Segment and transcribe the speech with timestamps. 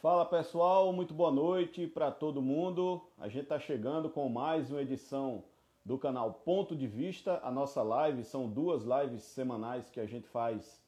[0.00, 3.02] Fala pessoal, muito boa noite para todo mundo.
[3.18, 5.44] A gente está chegando com mais uma edição
[5.84, 7.38] do canal Ponto de Vista.
[7.42, 10.82] A nossa live são duas lives semanais que a gente faz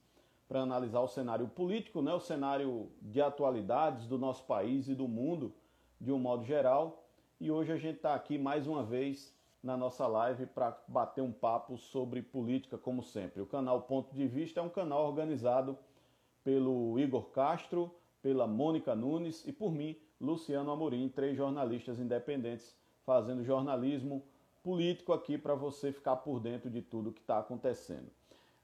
[0.49, 2.15] para analisar o cenário político, né?
[2.15, 5.53] o cenário de atualidades do nosso país e do mundo
[6.01, 7.05] de um modo geral.
[7.39, 11.33] E hoje a gente está aqui mais uma vez na nossa live para bater um
[11.33, 13.43] papo sobre política, como sempre.
[13.43, 15.77] O canal Ponto de Vista é um canal organizado
[16.43, 23.45] pelo Igor Castro pela Mônica Nunes e por mim, Luciano Amorim, três jornalistas independentes fazendo
[23.45, 24.23] jornalismo
[24.63, 28.07] político aqui para você ficar por dentro de tudo que está acontecendo.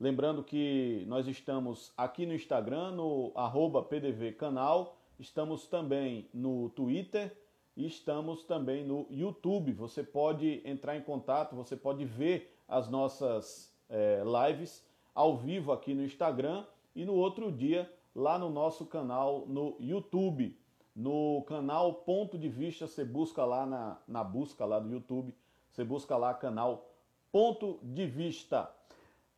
[0.01, 7.37] Lembrando que nós estamos aqui no Instagram, no arroba PDV Canal, estamos também no Twitter
[7.77, 9.73] e estamos também no YouTube.
[9.73, 15.95] Você pode entrar em contato, você pode ver as nossas é, lives ao vivo aqui
[15.95, 16.65] no Instagram
[16.95, 20.59] e no outro dia lá no nosso canal no YouTube.
[20.95, 25.33] No canal Ponto de Vista, você busca lá na, na busca lá do YouTube,
[25.71, 26.91] você busca lá canal
[27.31, 28.69] Ponto de Vista.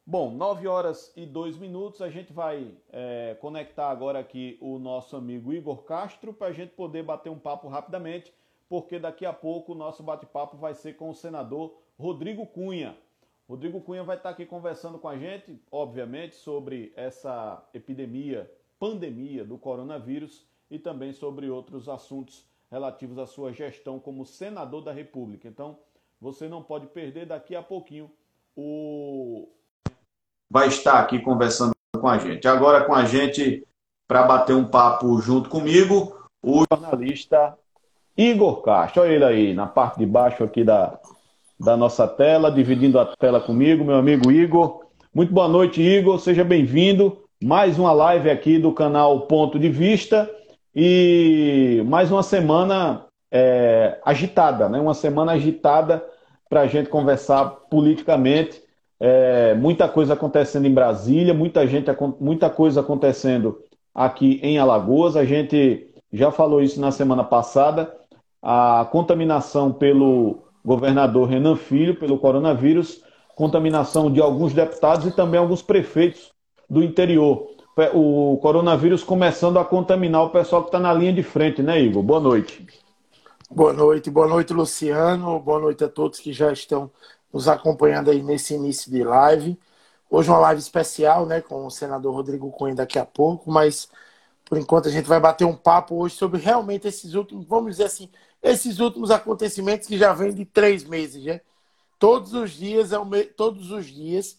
[0.06, 5.14] Bom, 9 horas e 2 minutos, a gente vai é, conectar agora aqui o nosso
[5.14, 8.32] amigo Igor Castro para a gente poder bater um papo rapidamente,
[8.66, 12.96] porque daqui a pouco o nosso bate-papo vai ser com o senador Rodrigo Cunha.
[13.46, 19.58] Rodrigo Cunha vai estar aqui conversando com a gente, obviamente, sobre essa epidemia pandemia do
[19.58, 25.46] coronavírus e também sobre outros assuntos relativos à sua gestão como senador da República.
[25.46, 25.78] Então,
[26.18, 28.10] você não pode perder daqui a pouquinho
[28.56, 29.48] o
[30.50, 32.48] vai estar aqui conversando com a gente.
[32.48, 33.64] Agora com a gente
[34.08, 37.56] para bater um papo junto comigo, o jornalista
[38.16, 39.02] Igor Castro.
[39.02, 40.98] Olha ele aí na parte de baixo aqui da,
[41.58, 44.84] da nossa tela, dividindo a tela comigo, meu amigo Igor.
[45.14, 46.18] Muito boa noite, Igor.
[46.18, 50.30] Seja bem-vindo mais uma live aqui do canal Ponto de Vista
[50.77, 54.78] e mais uma semana é, agitada, né?
[54.78, 56.04] Uma semana agitada
[56.50, 58.62] para a gente conversar politicamente.
[59.00, 63.59] É, muita coisa acontecendo em Brasília, muita gente, muita coisa acontecendo
[63.94, 65.16] aqui em Alagoas.
[65.16, 67.91] A gente já falou isso na semana passada.
[68.43, 73.03] A contaminação pelo governador Renan Filho pelo coronavírus,
[73.34, 76.38] contaminação de alguns deputados e também alguns prefeitos
[76.70, 77.50] do interior.
[77.94, 82.03] O coronavírus começando a contaminar o pessoal que está na linha de frente, né, Igor?
[82.03, 82.66] Boa noite.
[83.50, 85.41] Boa noite, boa noite, Luciano.
[85.41, 86.91] Boa noite a todos que já estão
[87.32, 89.58] nos acompanhando aí nesse início de live.
[90.08, 93.88] Hoje uma live especial, né, com o senador Rodrigo Cunha daqui a pouco, mas
[94.44, 97.84] por enquanto a gente vai bater um papo hoje sobre realmente esses últimos, vamos dizer
[97.84, 98.08] assim,
[98.42, 101.41] esses últimos acontecimentos que já vêm de três meses, né?
[101.98, 103.06] Todos os dias, é o
[103.37, 104.37] todos os dias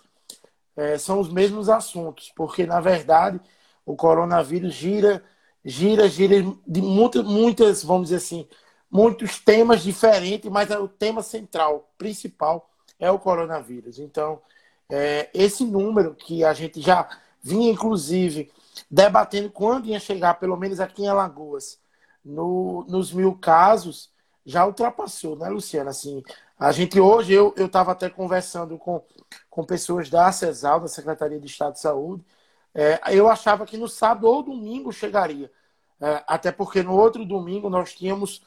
[0.75, 3.39] é, são os mesmos assuntos, porque na verdade
[3.85, 5.23] o coronavírus gira,
[5.63, 6.35] gira, gira
[6.67, 8.47] de muitas, muitas, vamos dizer assim,
[8.89, 13.99] muitos temas diferentes, mas é o tema central, principal, é o coronavírus.
[13.99, 14.41] Então,
[14.89, 17.07] é, esse número que a gente já
[17.41, 18.51] vinha, inclusive,
[18.89, 21.79] debatendo quando ia chegar, pelo menos aqui em Alagoas,
[22.23, 24.11] no, nos mil casos,
[24.45, 25.91] já ultrapassou, né, Luciana?
[25.91, 26.23] Assim,
[26.61, 29.03] a gente hoje, eu estava até conversando com,
[29.49, 32.23] com pessoas da CESAL, da Secretaria de Estado de Saúde,
[32.71, 35.51] é, eu achava que no sábado ou domingo chegaria.
[35.99, 38.43] É, até porque no outro domingo nós tínhamos,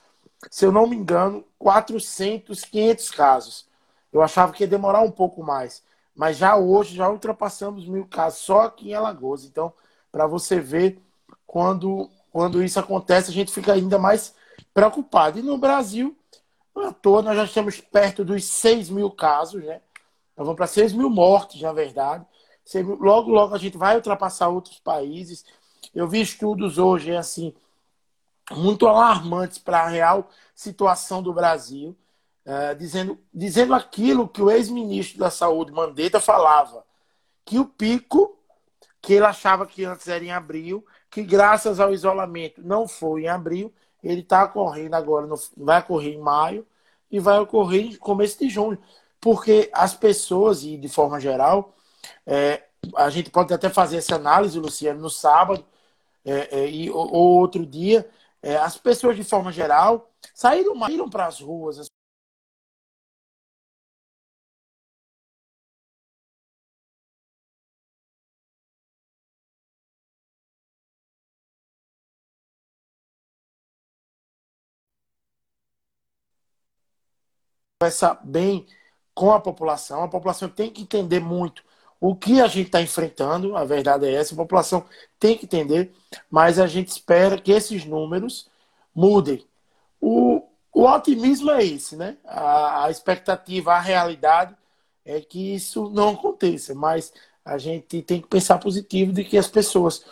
[0.49, 3.69] se eu não me engano, 400, 500 casos.
[4.13, 5.83] Eu achava que ia demorar um pouco mais.
[6.15, 9.45] Mas já hoje, já ultrapassamos mil casos, só aqui em Alagoas.
[9.45, 9.73] Então,
[10.13, 11.03] para você ver,
[11.45, 14.37] quando, quando isso acontece, a gente fica ainda mais
[14.73, 15.41] preocupado.
[15.41, 16.17] E no Brasil,
[16.77, 19.81] à toa, nós já estamos perto dos 6 mil casos, né?
[20.37, 22.27] Nós vamos para 6 mil mortes, na verdade.
[23.01, 25.45] Logo, logo a gente vai ultrapassar outros países.
[25.95, 27.55] Eu vi estudos hoje, assim,
[28.51, 31.97] muito alarmantes para a real situação do Brasil,
[32.45, 36.85] é, dizendo, dizendo aquilo que o ex-ministro da Saúde, Mandetta, falava,
[37.45, 38.39] que o pico,
[39.01, 43.29] que ele achava que antes era em abril, que graças ao isolamento não foi em
[43.29, 43.73] abril,
[44.03, 46.67] ele está ocorrendo agora, no, vai ocorrer em maio
[47.15, 48.77] e vai ocorrer em começo de junho.
[49.21, 51.77] Porque as pessoas, e de forma geral,
[52.27, 52.65] é,
[52.97, 55.65] a gente pode até fazer essa análise, Luciano, no sábado
[56.25, 58.11] é, é, e, ou, ou, outro dia,
[58.43, 61.89] é, as pessoas, de forma geral, saíram, saíram para as ruas,
[77.85, 78.67] conversa bem
[79.15, 80.03] com a população.
[80.03, 81.63] A população tem que entender muito
[82.01, 84.85] o que a gente está enfrentando, a verdade é essa, a população
[85.19, 85.95] tem que entender,
[86.31, 88.51] mas a gente espera que esses números
[88.95, 89.47] mudem.
[90.01, 90.43] O,
[90.73, 92.19] o otimismo é esse, né?
[92.25, 94.55] A, a expectativa, a realidade
[95.05, 97.13] é que isso não aconteça, mas
[97.45, 100.05] a gente tem que pensar positivo de que as pessoas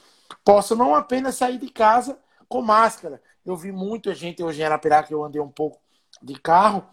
[0.45, 3.21] possam não apenas sair de casa com máscara.
[3.45, 5.79] Eu vi muita gente hoje em Arapiraca, eu andei um pouco
[6.23, 6.87] de carro,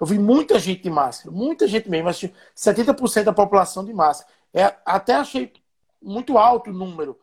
[0.00, 2.20] eu vi muita gente de máscara, muita gente mesmo, mas
[2.56, 4.30] 70% da população de máscara.
[4.52, 5.52] É, até achei
[6.00, 7.18] muito alto o número,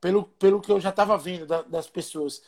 [0.00, 2.42] pelo, pelo que eu já estava vendo da, das pessoas.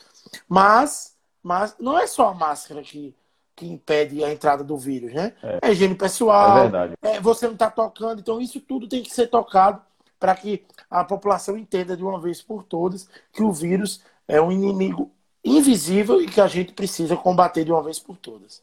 [0.48, 3.14] Mas, mas não é só a máscara que,
[3.56, 5.34] que impede a entrada do vírus, né?
[5.42, 6.94] É, é higiene pessoal, é verdade.
[7.00, 9.80] É, você não está tocando, então isso tudo tem que ser tocado
[10.18, 14.52] para que a população entenda de uma vez por todas que o vírus é um
[14.52, 15.10] inimigo
[15.44, 18.62] invisível e que a gente precisa combater de uma vez por todas.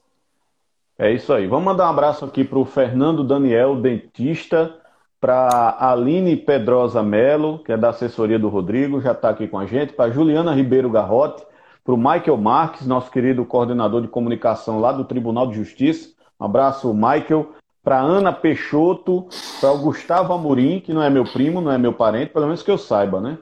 [0.98, 1.46] É isso aí.
[1.46, 4.74] Vamos mandar um abraço aqui para o Fernando Daniel, dentista,
[5.20, 9.66] para Aline Pedrosa Melo, que é da assessoria do Rodrigo, já está aqui com a
[9.66, 11.44] gente, para Juliana Ribeiro Garrote,
[11.84, 16.10] para o Michael Marques, nosso querido coordenador de comunicação lá do Tribunal de Justiça.
[16.40, 17.52] Um abraço, Michael.
[17.84, 19.28] Para Ana Peixoto,
[19.62, 22.64] para o Gustavo Amorim, que não é meu primo, não é meu parente, pelo menos
[22.64, 23.38] que eu saiba, né?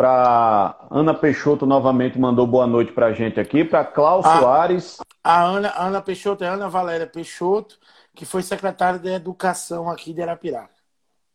[0.00, 3.62] Para Ana Peixoto novamente mandou boa noite para a gente aqui.
[3.62, 4.96] Para Cláudio Soares.
[5.22, 7.76] A Ana, a Ana Peixoto é Ana Valéria Peixoto,
[8.16, 10.70] que foi secretária de Educação aqui de Arapiraca.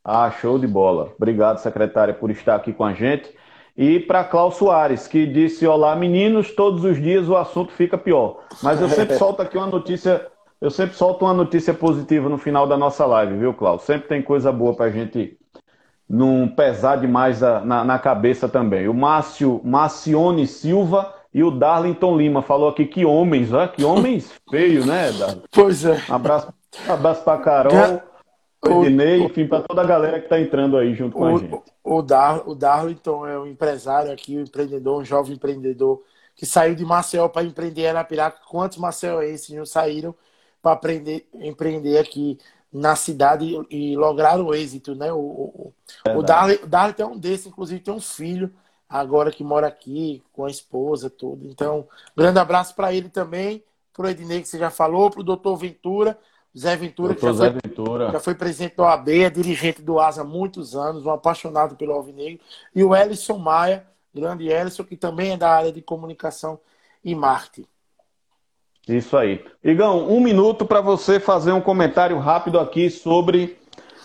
[0.04, 1.14] Ah, show de bola.
[1.16, 3.32] Obrigado, secretária, por estar aqui com a gente.
[3.78, 8.40] E para Cláudio Soares, que disse: Olá, meninos, todos os dias o assunto fica pior.
[8.64, 10.26] Mas eu sempre solto aqui uma notícia.
[10.60, 13.86] Eu sempre solto uma notícia positiva no final da nossa live, viu, Cláudio?
[13.86, 15.38] Sempre tem coisa boa para a gente
[16.10, 18.88] não pesar demais na, na cabeça também.
[18.88, 24.32] O Márcio Marcione Silva e o Darlington Lima falou aqui que homens, ó, que homens
[24.50, 25.48] feios, né, Darlington?
[25.52, 26.02] Pois é.
[26.10, 26.54] Abraço,
[26.88, 28.02] abraço para Carol,
[28.64, 31.40] o Ednei, enfim, para toda a galera que está entrando aí junto com o, a
[31.40, 31.62] gente.
[31.84, 36.02] O, Dar, o Darlington é um empresário aqui, um empreendedor, um jovem empreendedor
[36.36, 38.40] que saiu de Maceió para empreender em Arapiraca.
[38.50, 40.14] Quantos maceienses não saíram
[40.62, 40.80] para
[41.42, 42.38] empreender aqui
[42.76, 45.12] na cidade e lograram êxito, né?
[45.14, 45.74] O, o,
[46.14, 48.54] o Darley, o Darley tem um desses, inclusive tem um filho
[48.90, 51.48] agora que mora aqui com a esposa, tudo.
[51.48, 53.64] Então, grande abraço para ele também,
[53.94, 56.20] pro Ednei que você já falou, pro doutor Ventura,
[56.58, 58.12] Zé Ventura, doutor que já, Zé foi, Ventura.
[58.12, 61.94] já foi presidente da OAB, é dirigente do ASA há muitos anos, um apaixonado pelo
[61.94, 62.44] Alvinegro,
[62.76, 66.60] e o Ellison Maia, grande Ellison, que também é da área de comunicação
[67.02, 67.70] e marketing.
[68.88, 69.44] Isso aí.
[69.64, 73.58] Igão, um minuto para você fazer um comentário rápido aqui sobre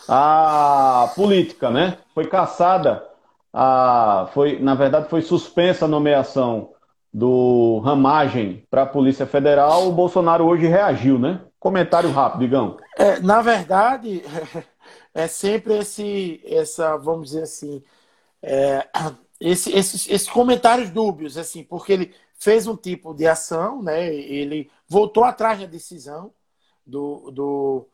[0.09, 1.99] a política, né?
[2.15, 3.05] Foi caçada,
[3.53, 6.71] a, foi, na verdade, foi suspensa a nomeação
[7.13, 9.89] do Ramagem para a Polícia Federal.
[9.89, 11.41] O Bolsonaro hoje reagiu, né?
[11.59, 12.77] Comentário rápido, Igão.
[12.97, 14.23] É, na verdade,
[15.13, 17.83] é sempre esse, essa, vamos dizer assim,
[18.43, 18.87] é,
[19.39, 24.13] esse, esses, esses comentários dúbios, assim, porque ele fez um tipo de ação, né?
[24.13, 26.33] Ele voltou atrás na decisão
[26.87, 27.89] do, do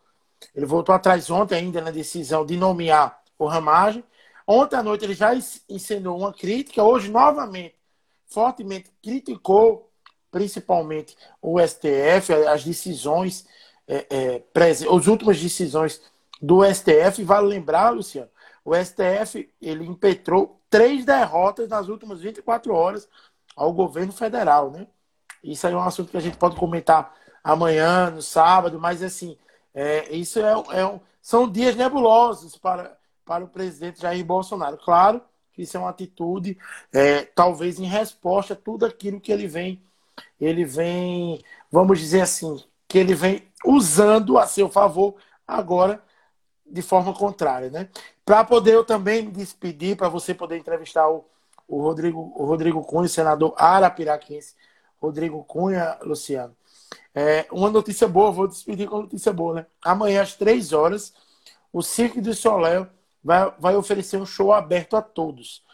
[0.54, 4.04] ele voltou atrás ontem ainda na decisão de nomear o Ramagem.
[4.46, 5.34] Ontem à noite ele já
[5.68, 7.74] ensinou uma crítica, hoje novamente
[8.28, 9.90] fortemente criticou
[10.30, 13.46] principalmente o STF, as decisões,
[13.88, 16.00] é, é, as últimas decisões
[16.40, 17.24] do STF.
[17.24, 18.30] Vale lembrar, Luciano,
[18.64, 23.08] o STF ele impetrou três derrotas nas últimas 24 horas
[23.56, 24.86] ao governo federal, né?
[25.42, 29.38] Isso aí é um assunto que a gente pode comentar amanhã, no sábado, mas assim,
[29.74, 34.76] é, isso é, é são dias nebulosos para, para o presidente Jair Bolsonaro.
[34.78, 35.22] Claro
[35.52, 36.58] que isso é uma atitude,
[36.92, 39.82] é, talvez em resposta a tudo aquilo que ele vem,
[40.40, 46.02] ele vem, vamos dizer assim, que ele vem usando a seu favor agora
[46.64, 47.88] de forma contrária, né?
[48.24, 51.24] Para poder eu também me despedir, para você poder entrevistar o
[51.68, 54.54] o Rodrigo, o Rodrigo Cunha, senador arapiraquense.
[55.00, 56.56] Rodrigo Cunha, Luciano.
[57.14, 59.66] É, uma notícia boa, vou despedir com uma notícia boa, né?
[59.84, 61.14] Amanhã, às três horas,
[61.72, 62.86] o Cirque do Soleil
[63.22, 65.64] vai, vai oferecer um show aberto a todos.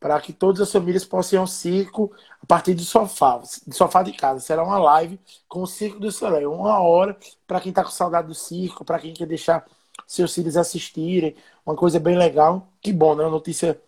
[0.00, 4.02] Para que todas as famílias possam ir ao circo a partir do sofá, do sofá
[4.02, 4.40] de casa.
[4.40, 6.52] Será uma live com o Circo do Soleil.
[6.52, 7.16] Uma hora
[7.46, 9.64] para quem está com saudade do circo, para quem quer deixar
[10.04, 11.36] seus filhos assistirem.
[11.64, 12.66] Uma coisa bem legal.
[12.80, 13.22] Que bom, né?
[13.22, 13.80] Uma notícia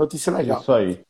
[0.00, 0.62] Notícia legal.
[0.62, 1.04] Isso aí.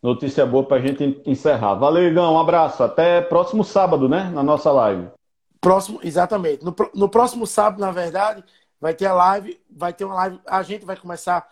[0.00, 1.74] Notícia boa para a gente encerrar.
[1.74, 2.34] Valeu, Igão.
[2.34, 2.80] Um abraço.
[2.84, 4.30] Até próximo sábado, né?
[4.32, 5.08] Na nossa live.
[5.60, 6.64] Próximo, exatamente.
[6.64, 8.44] No, no próximo sábado, na verdade,
[8.80, 9.60] vai ter a live.
[9.68, 10.40] Vai ter uma live.
[10.46, 11.48] A gente vai começar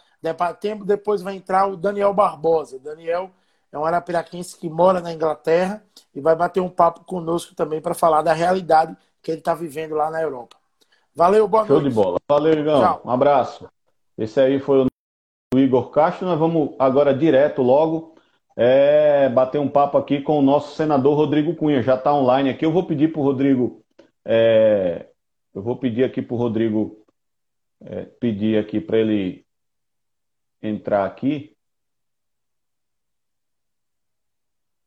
[0.61, 0.85] tempo.
[0.85, 2.79] Depois vai entrar o Daniel Barbosa.
[2.79, 3.33] Daniel
[3.73, 5.83] é um arapiraquense que mora na Inglaterra
[6.15, 9.97] e vai bater um papo conosco também para falar da realidade que ele está vivendo
[9.97, 10.57] lá na Europa.
[11.17, 11.93] Valeu, boa Show noite.
[11.93, 12.19] Show de bola.
[12.29, 12.81] Valeu, Igão.
[12.81, 13.03] Tchau.
[13.05, 13.69] Um abraço.
[14.17, 14.90] Esse aí foi o
[15.59, 16.29] Igor Castro.
[16.29, 18.15] Nós vamos agora direto logo
[18.57, 21.83] é, bater um papo aqui com o nosso senador Rodrigo Cunha.
[21.83, 22.65] Já está online aqui.
[22.65, 23.85] Eu vou pedir para o Rodrigo.
[24.25, 25.09] É,
[25.53, 27.05] eu vou pedir aqui para o Rodrigo
[27.81, 29.45] é, pedir aqui para ele
[30.63, 31.57] entrar aqui.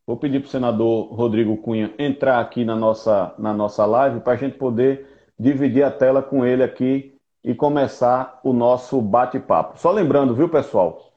[0.08, 4.34] Vou pedir para o senador Rodrigo Cunha entrar aqui na nossa, na nossa live para
[4.34, 7.13] a gente poder dividir a tela com ele aqui
[7.44, 9.78] e começar o nosso bate-papo.
[9.78, 11.12] Só lembrando, viu, pessoal?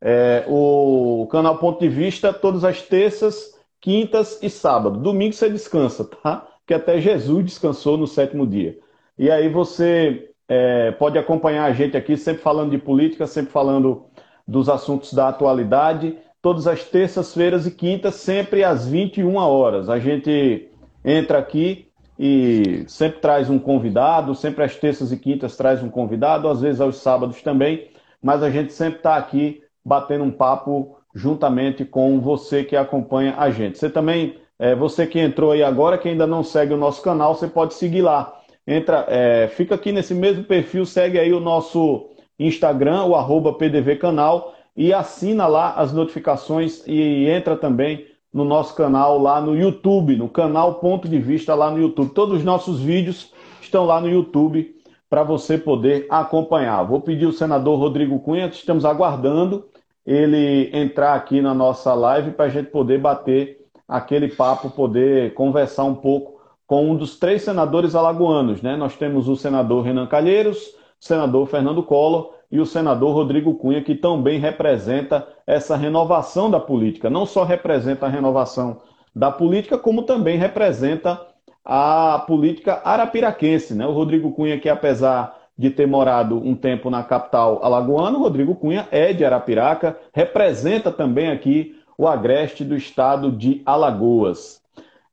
[0.00, 4.98] É, o canal Ponto de Vista todas as terças, quintas e sábado.
[4.98, 6.46] Domingo você descansa, tá?
[6.66, 8.78] Que até Jesus descansou no sétimo dia.
[9.18, 14.04] E aí você é, pode acompanhar a gente aqui, sempre falando de política, sempre falando
[14.46, 19.88] dos assuntos da atualidade, todas as terças-feiras e quintas, sempre às 21 horas.
[19.88, 20.68] A gente
[21.04, 21.88] entra aqui
[22.24, 26.80] e sempre traz um convidado, sempre às terças e quintas traz um convidado, às vezes
[26.80, 27.88] aos sábados também,
[28.22, 33.50] mas a gente sempre está aqui batendo um papo juntamente com você que acompanha a
[33.50, 33.76] gente.
[33.76, 37.34] Você também, é, você que entrou aí agora, que ainda não segue o nosso canal,
[37.34, 38.32] você pode seguir lá.
[38.64, 43.96] Entra, é, fica aqui nesse mesmo perfil, segue aí o nosso Instagram, o arroba PDV
[43.96, 50.16] Canal, e assina lá as notificações e entra também no nosso canal lá no YouTube,
[50.16, 52.14] no canal Ponto de Vista lá no YouTube.
[52.14, 54.74] Todos os nossos vídeos estão lá no YouTube
[55.10, 56.82] para você poder acompanhar.
[56.84, 59.66] Vou pedir o senador Rodrigo Cunha, estamos aguardando
[60.06, 65.84] ele entrar aqui na nossa live para a gente poder bater aquele papo, poder conversar
[65.84, 68.62] um pouco com um dos três senadores alagoanos.
[68.62, 68.74] Né?
[68.74, 73.82] Nós temos o senador Renan Calheiros, o senador Fernando Collor e o senador Rodrigo Cunha,
[73.82, 77.08] que também representa essa renovação da política.
[77.08, 78.82] Não só representa a renovação
[79.16, 81.18] da política, como também representa
[81.64, 83.74] a política arapiraquense.
[83.74, 83.86] Né?
[83.86, 88.54] O Rodrigo Cunha, que apesar de ter morado um tempo na capital alagoana, o Rodrigo
[88.54, 94.60] Cunha é de Arapiraca, representa também aqui o agreste do estado de Alagoas.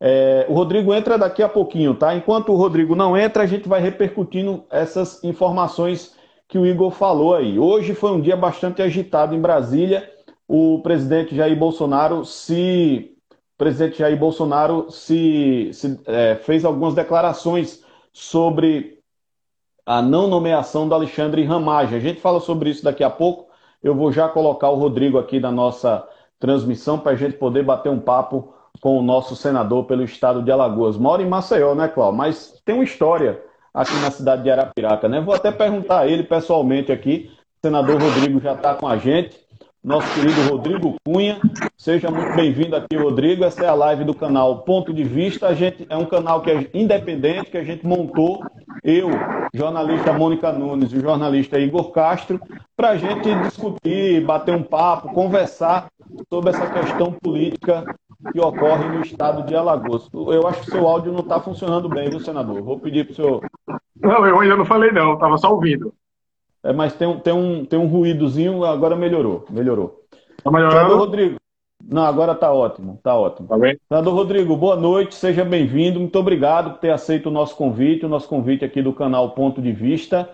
[0.02, 2.16] É, o Rodrigo entra daqui a pouquinho, tá?
[2.16, 6.18] Enquanto o Rodrigo não entra, a gente vai repercutindo essas informações
[6.50, 7.60] que o Igor falou aí.
[7.60, 10.12] Hoje foi um dia bastante agitado em Brasília.
[10.48, 13.16] O presidente Jair Bolsonaro se,
[13.56, 18.98] presidente Jair Bolsonaro se, se é, fez algumas declarações sobre
[19.86, 21.96] a não nomeação do Alexandre Ramagem.
[21.96, 23.48] A gente fala sobre isso daqui a pouco.
[23.82, 26.04] Eu vou já colocar o Rodrigo aqui na nossa
[26.40, 30.52] transmissão para a gente poder bater um papo com o nosso senador pelo estado de
[30.52, 30.98] Alagoas.
[30.98, 32.18] Mora em Maceió, né, Cláudio?
[32.18, 33.40] Mas tem uma história
[33.74, 35.22] aqui na cidade de Arapiraca, né?
[35.22, 37.30] Vou até perguntar a ele pessoalmente aqui.
[37.62, 39.38] O senador Rodrigo já está com a gente.
[39.82, 41.40] Nosso querido Rodrigo Cunha.
[41.78, 43.46] Seja muito bem-vindo aqui, Rodrigo.
[43.46, 45.48] Essa é a live do canal Ponto de Vista.
[45.48, 48.44] A gente é um canal que é independente, que a gente montou,
[48.84, 49.10] eu,
[49.54, 52.42] jornalista Mônica Nunes e o jornalista Igor Castro,
[52.76, 55.88] para a gente discutir, bater um papo, conversar
[56.30, 57.86] sobre essa questão política
[58.34, 60.10] que ocorre no estado de Alagoas.
[60.14, 62.62] Eu acho que seu áudio não está funcionando bem, viu, senador?
[62.62, 63.49] Vou pedir para o senhor.
[64.00, 65.94] Não, eu ainda não falei, não, estava só ouvindo.
[66.64, 69.46] É, mas tem um, tem, um, tem um ruídozinho, agora melhorou.
[69.50, 70.04] Melhorou.
[70.44, 70.98] Tá melhorando?
[70.98, 71.38] Rodrigo.
[71.84, 73.48] Não, agora está ótimo, está ótimo.
[73.48, 73.80] Tá bem?
[73.88, 76.00] Senador Rodrigo, boa noite, seja bem-vindo.
[76.00, 79.62] Muito obrigado por ter aceito o nosso convite, o nosso convite aqui do canal Ponto
[79.62, 80.30] de Vista.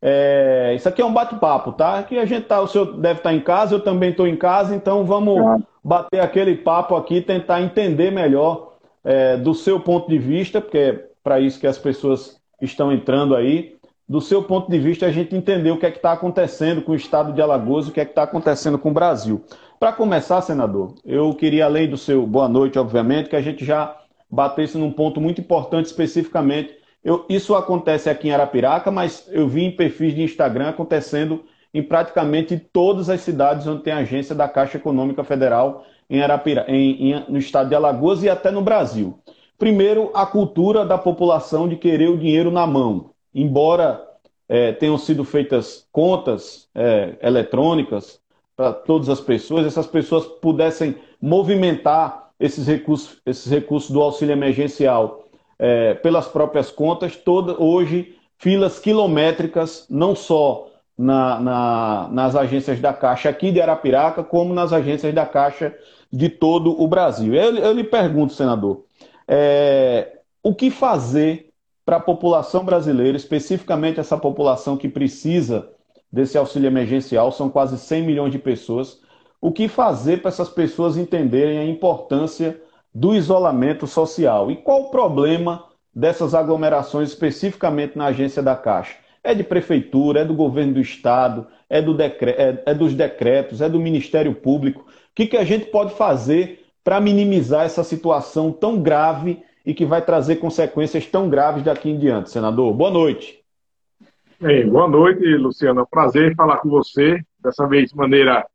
[0.00, 1.98] É, isso aqui é um bate-papo, tá?
[1.98, 4.74] Aqui a gente tá, o senhor deve estar em casa, eu também estou em casa,
[4.74, 8.74] então vamos bater aquele papo aqui, tentar entender melhor
[9.04, 13.34] é, do seu ponto de vista, porque é para isso que as pessoas estão entrando
[13.34, 13.76] aí.
[14.08, 16.92] Do seu ponto de vista, a gente entender o que é que está acontecendo com
[16.92, 19.44] o estado de Alagoas, o que é que está acontecendo com o Brasil.
[19.78, 23.96] Para começar, senador, eu queria, além do seu boa noite, obviamente, que a gente já
[24.30, 29.64] batesse num ponto muito importante especificamente eu, isso acontece aqui em Arapiraca, mas eu vi
[29.64, 34.78] em perfis de Instagram acontecendo em praticamente todas as cidades onde tem agência da Caixa
[34.78, 39.18] Econômica Federal em Arapira, em, em, no estado de Alagoas e até no Brasil.
[39.58, 43.10] Primeiro, a cultura da população de querer o dinheiro na mão.
[43.34, 44.06] Embora
[44.48, 48.20] é, tenham sido feitas contas é, eletrônicas
[48.56, 55.24] para todas as pessoas, essas pessoas pudessem movimentar esses recursos, esses recursos do auxílio emergencial
[55.58, 62.92] é, pelas próprias contas, toda, hoje filas quilométricas, não só na, na, nas agências da
[62.92, 65.74] Caixa aqui de Arapiraca, como nas agências da Caixa
[66.12, 67.34] de todo o Brasil.
[67.34, 68.84] Eu, eu lhe pergunto, senador,
[69.28, 71.50] é, o que fazer
[71.84, 75.70] para a população brasileira, especificamente essa população que precisa
[76.10, 79.00] desse auxílio emergencial, são quase 100 milhões de pessoas,
[79.40, 82.60] o que fazer para essas pessoas entenderem a importância
[82.94, 84.50] do isolamento social.
[84.50, 88.96] E qual o problema dessas aglomerações especificamente na agência da Caixa?
[89.22, 93.60] É de prefeitura, é do governo do estado, é, do decre é, é dos decretos,
[93.60, 94.82] é do Ministério Público.
[94.82, 99.84] O que, que a gente pode fazer para minimizar essa situação tão grave e que
[99.84, 102.72] vai trazer consequências tão graves daqui em diante, senador?
[102.72, 103.44] Boa noite.
[104.40, 105.80] Bem, boa noite, Luciano.
[105.80, 108.46] É um prazer falar com você, dessa vez de maneira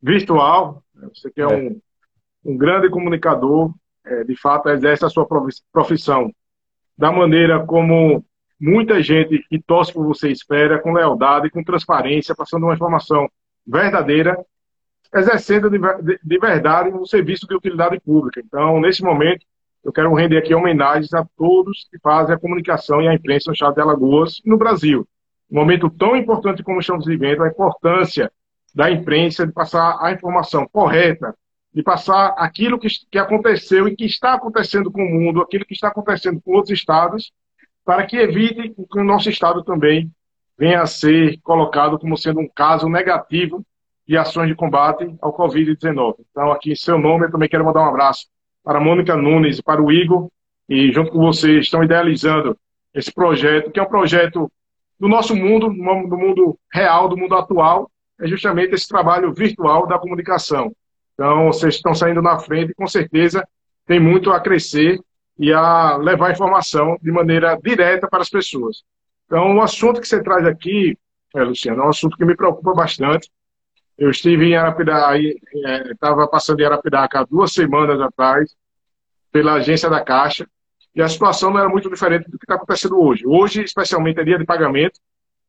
[0.00, 0.80] virtual.
[1.12, 1.48] Você que é, é.
[1.48, 1.80] Um,
[2.44, 3.74] um grande comunicador,
[4.06, 5.26] é, de fato, exerce a sua
[5.72, 6.32] profissão
[6.96, 8.24] da maneira como
[8.60, 13.28] muita gente que torce por você espera, com lealdade, com transparência, passando uma informação
[13.66, 14.38] verdadeira,
[15.14, 18.40] exercendo de, de, de verdade um serviço de utilidade pública.
[18.44, 19.44] Então, nesse momento,
[19.84, 23.54] eu quero render aqui homenagens a todos que fazem a comunicação e a imprensa no
[23.54, 25.06] Estado de Alagoas e no Brasil.
[25.50, 28.30] Um momento tão importante como estamos vivendo, a importância
[28.74, 31.34] da imprensa de passar a informação correta,
[31.74, 35.74] de passar aquilo que, que aconteceu e que está acontecendo com o mundo, aquilo que
[35.74, 37.32] está acontecendo com outros estados,
[37.84, 40.10] para que evite que o nosso estado também
[40.56, 43.64] venha a ser colocado como sendo um caso negativo
[44.06, 46.16] de ações de combate ao Covid-19.
[46.30, 48.26] Então, aqui em seu nome, eu também quero mandar um abraço
[48.64, 50.28] para a Mônica Nunes e para o Igor,
[50.68, 52.56] e junto com vocês estão idealizando
[52.94, 54.50] esse projeto, que é um projeto
[54.98, 57.90] do nosso mundo, do mundo real, do mundo atual,
[58.20, 60.72] é justamente esse trabalho virtual da comunicação.
[61.14, 63.46] Então, vocês estão saindo na frente e, com certeza,
[63.86, 65.00] tem muito a crescer
[65.38, 68.82] e a levar informação de maneira direta para as pessoas.
[69.26, 70.96] Então, o assunto que você traz aqui,
[71.34, 73.30] é, Luciano, é um assunto que me preocupa bastante.
[74.02, 75.16] Eu estive em Arapiraca,
[75.92, 78.52] estava é, passando em Arapiraca há duas semanas atrás,
[79.30, 80.44] pela agência da Caixa,
[80.92, 83.24] e a situação não era muito diferente do que está acontecendo hoje.
[83.24, 84.98] Hoje, especialmente, é dia de pagamento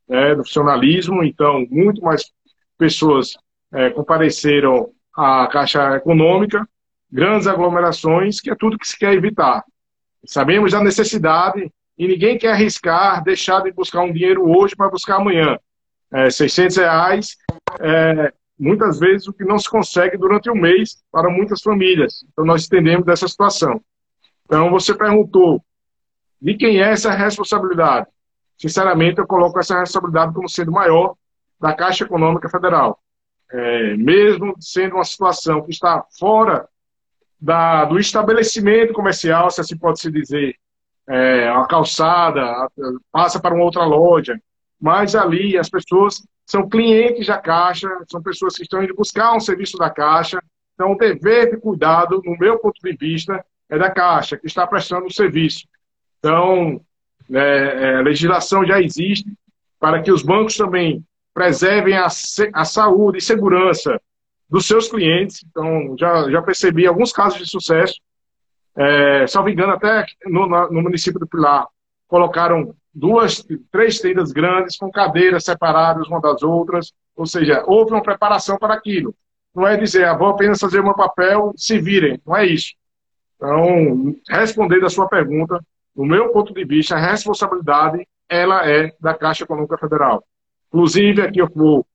[0.08, 2.32] né, do funcionalismo, então, muito mais
[2.78, 3.36] pessoas
[3.74, 6.64] é, compareceram à Caixa Econômica,
[7.12, 9.64] grandes aglomerações, que é tudo que se quer evitar.
[10.26, 15.16] Sabemos da necessidade e ninguém quer arriscar deixar de buscar um dinheiro hoje para buscar
[15.16, 15.58] amanhã.
[16.14, 17.36] É, 600 reais,
[17.80, 18.32] é,
[18.64, 22.24] muitas vezes o que não se consegue durante um mês para muitas famílias.
[22.32, 23.82] Então nós entendemos dessa situação.
[24.46, 25.62] Então você perguntou
[26.42, 28.08] de quem é essa responsabilidade.
[28.58, 31.16] Sinceramente, eu coloco essa responsabilidade como sendo maior
[31.60, 33.00] da Caixa Econômica Federal.
[33.52, 36.68] É, mesmo sendo uma situação que está fora
[37.40, 40.56] da, do estabelecimento comercial, se assim pode se dizer,
[41.08, 42.70] é, a calçada,
[43.12, 44.40] passa para uma outra loja,
[44.80, 49.40] mas ali as pessoas são clientes da Caixa, são pessoas que estão indo buscar um
[49.40, 50.42] serviço da Caixa,
[50.74, 54.68] então o dever de cuidado, no meu ponto de vista, é da Caixa, que está
[54.68, 55.66] prestando o serviço.
[56.20, 56.82] Então,
[57.32, 59.32] é, é, legislação já existe
[59.80, 61.04] para que os bancos também
[61.34, 62.08] preservem a,
[62.54, 64.00] a saúde e segurança
[64.50, 65.44] dos seus clientes.
[65.50, 67.96] Então, já, já percebi alguns casos de sucesso.
[68.76, 71.68] É, salvo engano, até no, no município do Pilar,
[72.08, 76.94] colocaram duas, três tendas grandes com cadeiras separadas uma das outras.
[77.16, 79.16] Ou seja, houve uma preparação para aquilo.
[79.54, 82.20] Não é dizer, ah, vou apenas fazer o meu papel, se virem.
[82.26, 82.74] Não é isso.
[83.36, 85.60] Então, respondendo a sua pergunta,
[85.96, 90.24] no meu ponto de vista, a responsabilidade ela é da Caixa Econômica Federal.
[90.68, 91.86] Inclusive, aqui eu vou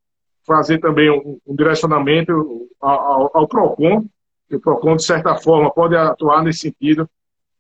[0.47, 4.07] fazer também um, um direcionamento ao, ao, PROCON,
[4.49, 7.09] que o PROCON, de certa forma, pode atuar nesse sentido.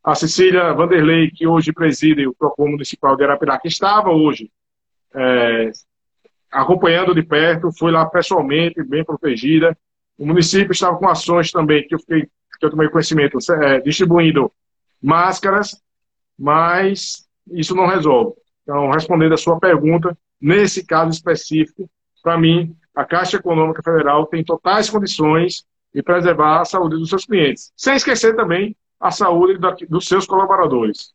[0.08, 4.50] A Cecília Vanderlei, que hoje preside o PROCON Municipal de Arapiraca, estava hoje
[5.14, 5.70] é,
[6.50, 9.76] acompanhando de perto, foi lá pessoalmente, bem protegida.
[10.16, 14.50] O município estava com ações também, que eu, fiquei, que eu tomei conhecimento, é, distribuindo
[15.02, 15.78] máscaras,
[16.38, 18.32] mas isso não resolve.
[18.62, 21.86] Então, respondendo a sua pergunta, nesse caso específico,
[22.22, 27.26] para mim, a Caixa Econômica Federal tem totais condições de preservar a saúde dos seus
[27.26, 29.58] clientes, sem esquecer também a saúde
[29.88, 31.12] dos seus colaboradores.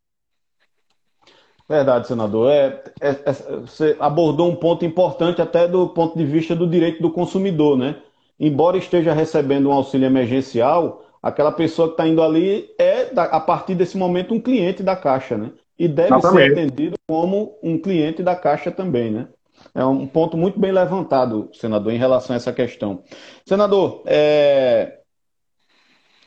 [1.67, 2.51] Verdade, senador.
[2.51, 7.01] É, é, é, você abordou um ponto importante até do ponto de vista do direito
[7.01, 7.97] do consumidor, né?
[8.39, 13.75] Embora esteja recebendo um auxílio emergencial, aquela pessoa que está indo ali é, a partir
[13.75, 15.51] desse momento, um cliente da Caixa, né?
[15.79, 19.27] E deve ser entendido como um cliente da Caixa também, né?
[19.73, 23.03] É um ponto muito bem levantado, senador, em relação a essa questão.
[23.45, 24.99] Senador, é...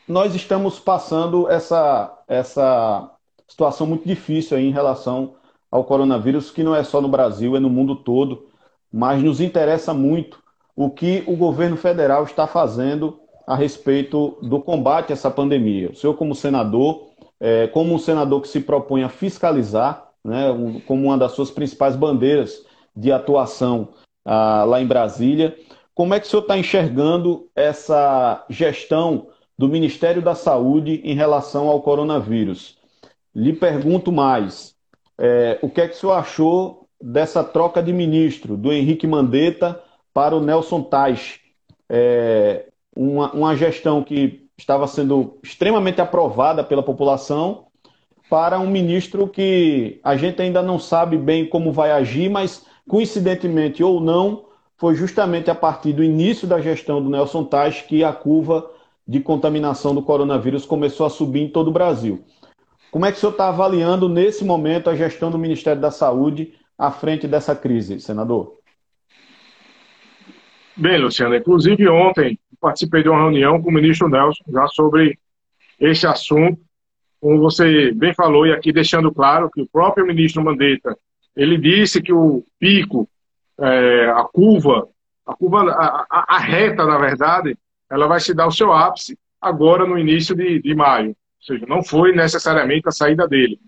[0.08, 3.10] nós estamos passando essa, essa
[3.48, 5.34] situação muito difícil em relação
[5.70, 8.46] ao coronavírus, que não é só no Brasil, é no mundo todo,
[8.92, 10.38] mas nos interessa muito
[10.74, 15.90] o que o governo federal está fazendo a respeito do combate a essa pandemia.
[15.90, 17.08] O senhor, como senador,
[17.40, 20.46] é, como um senador que se propõe a fiscalizar, né,
[20.86, 22.64] como uma das suas principais bandeiras
[22.94, 23.88] de atuação
[24.24, 25.56] ah, lá em Brasília.
[25.94, 31.68] Como é que o senhor está enxergando essa gestão do Ministério da Saúde em relação
[31.68, 32.78] ao coronavírus?
[33.34, 34.74] Lhe pergunto mais:
[35.18, 39.80] é, o que é que o senhor achou dessa troca de ministro, do Henrique Mandetta
[40.12, 41.40] para o Nelson Tais.
[41.88, 42.66] É,
[42.96, 47.66] uma, uma gestão que estava sendo extremamente aprovada pela população
[48.28, 53.84] para um ministro que a gente ainda não sabe bem como vai agir, mas coincidentemente
[53.84, 58.12] ou não, foi justamente a partir do início da gestão do Nelson Tais que a
[58.12, 58.68] curva
[59.06, 62.24] de contaminação do coronavírus começou a subir em todo o Brasil.
[62.90, 66.54] Como é que o senhor está avaliando nesse momento a gestão do Ministério da Saúde
[66.78, 68.58] à frente dessa crise, senador?
[70.76, 75.18] Bem, Luciano, inclusive ontem participei de uma reunião com o ministro Nelson já sobre
[75.80, 76.60] esse assunto.
[77.20, 80.96] Como você bem falou, e aqui deixando claro que o próprio ministro Mandetta,
[81.34, 83.08] ele disse que o pico,
[83.58, 84.88] é, a curva,
[85.24, 87.56] a curva, a, a, a, reta, na verdade,
[87.90, 91.10] ela vai se dar o seu ápice agora no início de, de maio.
[91.10, 93.58] Ou seja, não foi necessariamente a saída dele.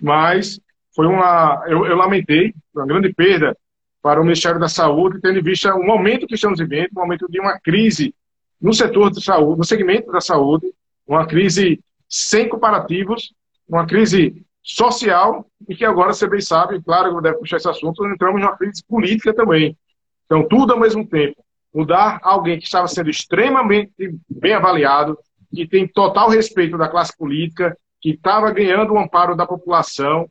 [0.00, 0.60] Mas
[0.94, 1.64] foi uma.
[1.66, 3.56] Eu, eu lamentei, uma grande perda
[4.02, 7.26] para o Ministério da Saúde, tendo em vista o momento que estamos vivendo, um momento
[7.28, 8.14] de uma crise
[8.60, 10.72] no setor de saúde, no segmento da saúde,
[11.06, 13.34] uma crise sem comparativos,
[13.68, 18.06] uma crise social e que agora você bem sabe, claro que deve puxar esse assunto,
[18.06, 19.76] entramos numa crise política também.
[20.24, 21.43] Então, tudo ao mesmo tempo.
[21.74, 23.92] Mudar alguém que estava sendo extremamente
[24.30, 25.18] bem avaliado,
[25.52, 30.28] que tem total respeito da classe política, que estava ganhando o amparo da população,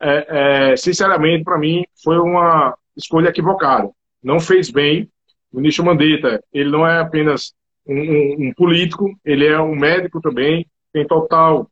[0.00, 3.90] é, é, sinceramente, para mim, foi uma escolha equivocada.
[4.22, 5.08] Não fez bem.
[5.52, 7.54] O ministro Mandetta, ele não é apenas
[7.86, 11.68] um, um, um político, ele é um médico também, tem total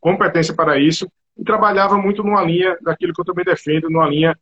[0.00, 4.38] competência para isso, e trabalhava muito numa linha daquilo que eu também defendo, numa linha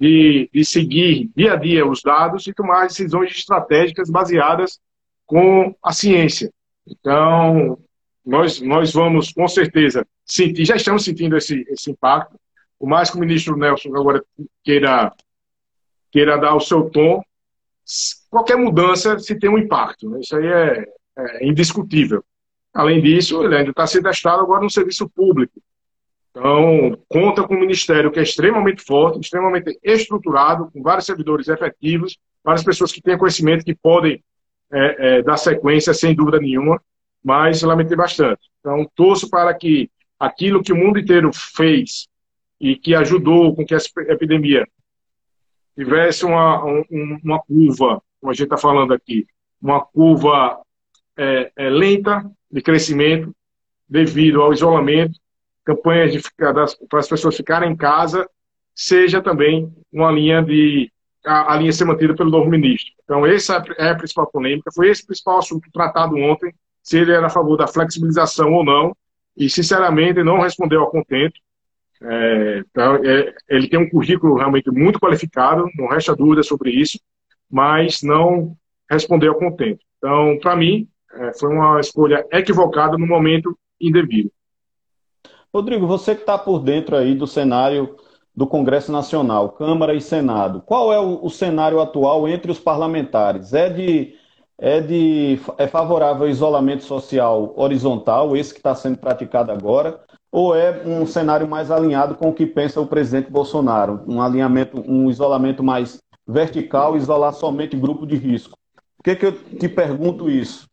[0.00, 4.80] de, de seguir dia a dia os dados e tomar decisões estratégicas baseadas
[5.26, 6.50] com a ciência.
[6.86, 7.78] Então,
[8.24, 12.40] nós, nós vamos, com certeza, sentir, já estamos sentindo esse, esse impacto.
[12.78, 14.24] Por mais que o ministro Nelson agora
[14.64, 15.12] queira,
[16.10, 17.22] queira dar o seu tom,
[18.30, 20.08] qualquer mudança se tem um impacto.
[20.08, 20.20] Né?
[20.20, 20.84] Isso aí é,
[21.18, 22.24] é, indiscutível.
[22.72, 25.60] Além disso, ele ainda está sendo testado agora no serviço público.
[26.30, 32.18] Então, conta com um ministério que é extremamente forte, extremamente estruturado, com vários servidores efetivos,
[32.44, 34.22] várias pessoas que têm conhecimento que podem
[34.72, 36.80] é, é, dar sequência, sem dúvida nenhuma,
[37.22, 38.40] mas lamentei bastante.
[38.60, 42.06] Então, torço para que aquilo que o mundo inteiro fez
[42.60, 44.66] e que ajudou com que essa epidemia
[45.74, 46.84] tivesse uma, um,
[47.24, 49.26] uma curva, como a gente está falando aqui,
[49.60, 50.60] uma curva
[51.16, 53.34] é, é, lenta de crescimento
[53.88, 55.18] devido ao isolamento,
[55.64, 58.28] campanhas para as pessoas ficarem em casa,
[58.74, 60.90] seja também uma linha de
[61.24, 62.92] a, a, linha ser mantida pelo novo ministro.
[63.04, 64.70] Então, essa é a principal polêmica.
[64.74, 68.96] Foi esse principal assunto tratado ontem, se ele era a favor da flexibilização ou não,
[69.36, 71.38] e, sinceramente, não respondeu a contento.
[72.02, 76.98] É, então, é, ele tem um currículo realmente muito qualificado, não resta dúvida sobre isso,
[77.50, 78.56] mas não
[78.90, 79.80] respondeu a contento.
[79.98, 84.30] Então, para mim, é, foi uma escolha equivocada no momento indevido.
[85.52, 87.96] Rodrigo, você que está por dentro aí do cenário
[88.34, 93.52] do Congresso Nacional, Câmara e Senado, qual é o, o cenário atual entre os parlamentares?
[93.52, 94.14] É de
[94.60, 100.54] é, de, é favorável ao isolamento social horizontal, esse que está sendo praticado agora, ou
[100.54, 105.08] é um cenário mais alinhado com o que pensa o presidente Bolsonaro, um alinhamento, um
[105.08, 108.56] isolamento mais vertical, isolar somente grupo de risco?
[108.98, 110.68] Por que, que eu te pergunto isso?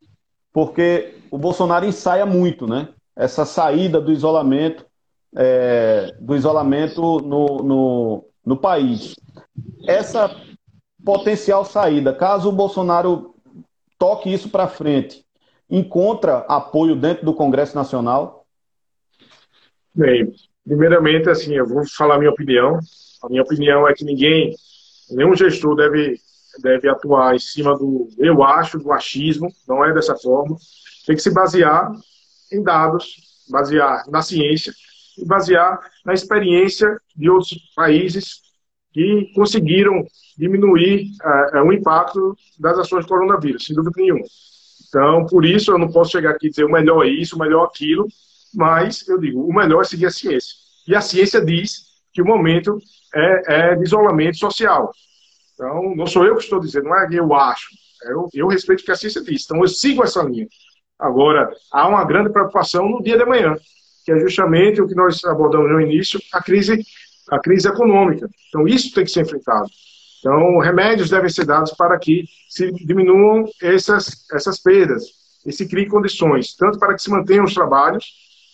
[0.52, 2.90] Porque o Bolsonaro ensaia muito, né?
[3.17, 4.86] Essa saída do isolamento,
[5.36, 9.15] é, do isolamento no, no, no país.
[9.88, 10.30] Essa
[11.03, 13.34] potencial saída, caso o Bolsonaro
[13.97, 15.25] toque isso para frente,
[15.69, 18.45] encontra apoio dentro do Congresso Nacional?
[19.93, 20.32] Bem,
[20.63, 22.77] primeiramente, assim, eu vou falar a minha opinião.
[23.23, 24.53] A minha opinião é que ninguém,
[25.10, 26.19] nenhum gestor deve,
[26.62, 30.56] deve atuar em cima do eu acho, do achismo, não é dessa forma.
[31.06, 31.91] Tem que se basear
[32.52, 33.16] em dados,
[33.50, 34.74] basear na ciência
[35.18, 38.42] e basear na experiência de outros países
[38.94, 40.06] que conseguiram
[40.38, 41.10] diminuir
[41.56, 44.26] uh, o impacto das ações do coronavírus, sem dúvida nenhuma.
[44.88, 47.40] Então, por isso, eu não posso chegar aqui e dizer o melhor é isso, o
[47.40, 48.08] melhor é aquilo,
[48.54, 50.56] mas eu digo, o melhor é seguir a ciência.
[50.88, 52.80] E a ciência diz que o momento
[53.14, 54.92] é, é de isolamento social.
[55.54, 57.68] Então, não sou eu que estou dizendo, não é que eu acho.
[58.04, 59.44] Eu, eu respeito o que a ciência diz.
[59.44, 60.48] Então, eu sigo essa linha.
[61.00, 63.56] Agora, há uma grande preocupação no dia de amanhã,
[64.06, 66.84] que é justamente o que nós abordamos no início, a crise,
[67.30, 68.30] a crise econômica.
[68.50, 69.70] Então, isso tem que ser enfrentado.
[70.20, 75.04] Então, remédios devem ser dados para que se diminuam essas, essas perdas
[75.46, 78.06] e se criem condições, tanto para que se mantenham os trabalhos,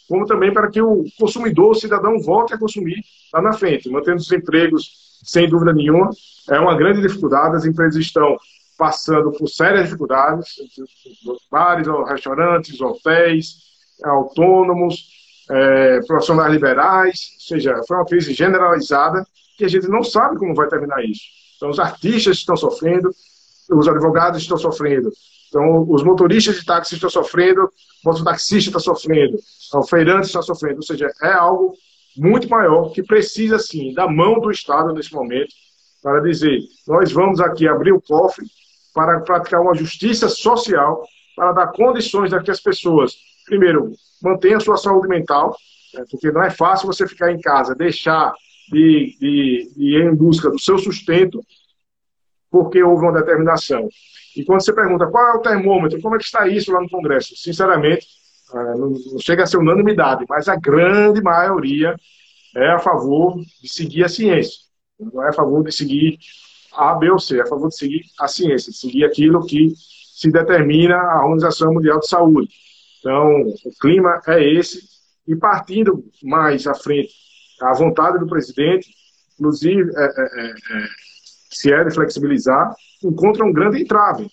[0.08, 3.04] como também para que o consumidor, o cidadão, volte a consumir
[3.34, 4.92] lá na frente, mantendo os empregos
[5.24, 6.10] sem dúvida nenhuma.
[6.50, 8.38] É uma grande dificuldade, as empresas estão
[8.78, 10.56] passando por sérias dificuldades,
[11.52, 13.56] bares, restaurantes, hotéis,
[14.04, 15.08] autônomos,
[15.50, 19.26] é, profissionais liberais, ou seja, foi uma crise generalizada
[19.58, 21.22] que a gente não sabe como vai terminar isso.
[21.58, 23.12] Então, os artistas estão sofrendo,
[23.72, 25.12] os advogados estão sofrendo,
[25.54, 29.38] então, os motoristas de táxi estão sofrendo, o mototaxista está sofrendo,
[29.76, 31.76] o feirante está sofrendo, ou seja, é algo
[32.18, 35.54] muito maior que precisa, sim, da mão do Estado nesse momento,
[36.02, 38.46] para dizer: nós vamos aqui abrir o cofre
[38.94, 41.04] para praticar uma justiça social,
[41.36, 45.56] para dar condições a que as pessoas, primeiro, mantenham sua saúde mental,
[45.94, 48.34] né, porque não é fácil você ficar em casa, deixar
[48.70, 51.42] de, de, de ir em busca do seu sustento,
[52.50, 53.90] porque houve uma determinação.
[54.36, 56.90] E quando você pergunta qual é o termômetro, como é que está isso lá no
[56.90, 57.36] Congresso?
[57.36, 58.08] Sinceramente,
[58.54, 61.96] ah, não chega a ser unanimidade, mas a grande maioria
[62.56, 64.60] é a favor de seguir a ciência.
[65.00, 66.20] Não é a favor de seguir
[66.76, 69.74] A, B ou C, é a favor de seguir a ciência, de seguir aquilo que
[70.14, 72.50] se determina a Organização Mundial de Saúde.
[73.00, 74.80] Então, o clima é esse,
[75.28, 77.14] e partindo mais à frente,
[77.62, 78.90] a vontade do presidente,
[79.40, 80.88] inclusive, é, é, é, é
[81.52, 84.28] se é de flexibilizar, encontra um grande entrave.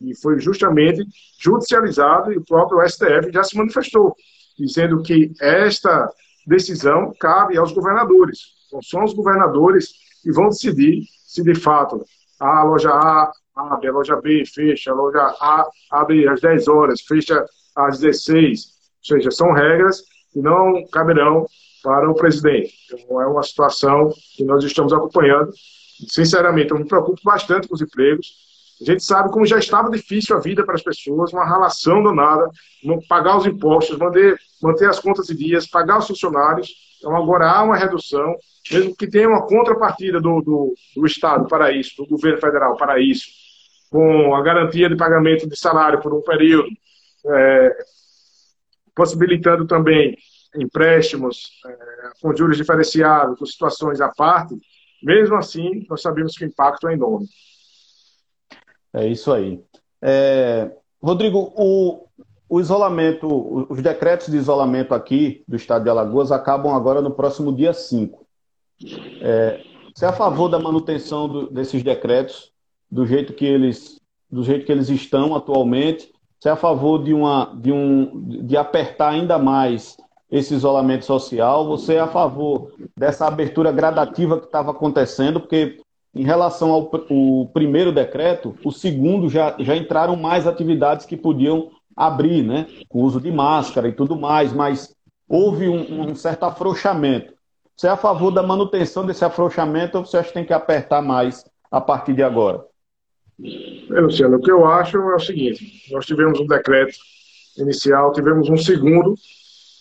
[0.00, 1.04] E foi justamente
[1.38, 4.14] judicializado e o próprio STF já se manifestou,
[4.58, 6.10] dizendo que esta
[6.46, 8.38] decisão cabe aos governadores.
[8.66, 9.90] Então, são os governadores
[10.22, 12.04] que vão decidir se de fato
[12.38, 17.00] a loja A abre, a loja B fecha, a loja A abre às 10 horas,
[17.02, 17.44] fecha
[17.76, 18.64] às 16.
[18.64, 21.46] Ou seja, são regras que não caberão
[21.82, 22.72] para o presidente.
[22.92, 25.52] Então, é uma situação que nós estamos acompanhando
[26.08, 28.28] Sinceramente, eu me preocupo bastante com os empregos.
[28.80, 32.48] A gente sabe como já estava difícil a vida para as pessoas, uma relação danada,
[33.08, 36.70] pagar os impostos, manter, manter as contas em dias, pagar os funcionários.
[37.00, 38.36] Então, agora há uma redução,
[38.70, 43.00] mesmo que tenha uma contrapartida do, do, do Estado para isso, do governo federal para
[43.00, 43.26] isso,
[43.90, 46.68] com a garantia de pagamento de salário por um período,
[47.26, 47.76] é,
[48.94, 50.14] possibilitando também
[50.54, 54.54] empréstimos é, com juros diferenciados, com situações à parte,
[55.02, 57.26] mesmo assim, nós sabemos que o impacto é enorme.
[58.92, 59.58] É isso aí.
[60.02, 60.70] É,
[61.02, 62.06] Rodrigo, o,
[62.50, 67.54] o isolamento, os decretos de isolamento aqui do estado de Alagoas acabam agora no próximo
[67.54, 68.26] dia 5.
[69.22, 69.60] É,
[69.94, 72.50] você é a favor da manutenção do, desses decretos
[72.90, 76.12] do jeito que eles do jeito que eles estão atualmente?
[76.40, 79.96] Você é a favor de, uma, de, um, de apertar ainda mais
[80.30, 81.66] esse isolamento social?
[81.68, 85.40] Você é a favor dessa abertura gradativa que estava acontecendo?
[85.40, 85.80] Porque,
[86.14, 86.90] em relação ao
[87.52, 92.66] primeiro decreto, o segundo já, já entraram mais atividades que podiam abrir, né?
[92.88, 94.94] Com uso de máscara e tudo mais, mas
[95.28, 97.34] houve um, um certo afrouxamento.
[97.76, 101.00] Você é a favor da manutenção desse afrouxamento ou você acha que tem que apertar
[101.00, 102.64] mais a partir de agora?
[103.42, 106.94] É, Luciano, o que eu acho é o seguinte: nós tivemos um decreto
[107.56, 109.14] inicial, tivemos um segundo,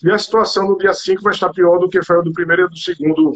[0.04, 2.66] e a situação do dia 5 vai estar pior do que foi o do primeiro
[2.66, 3.34] e do segundo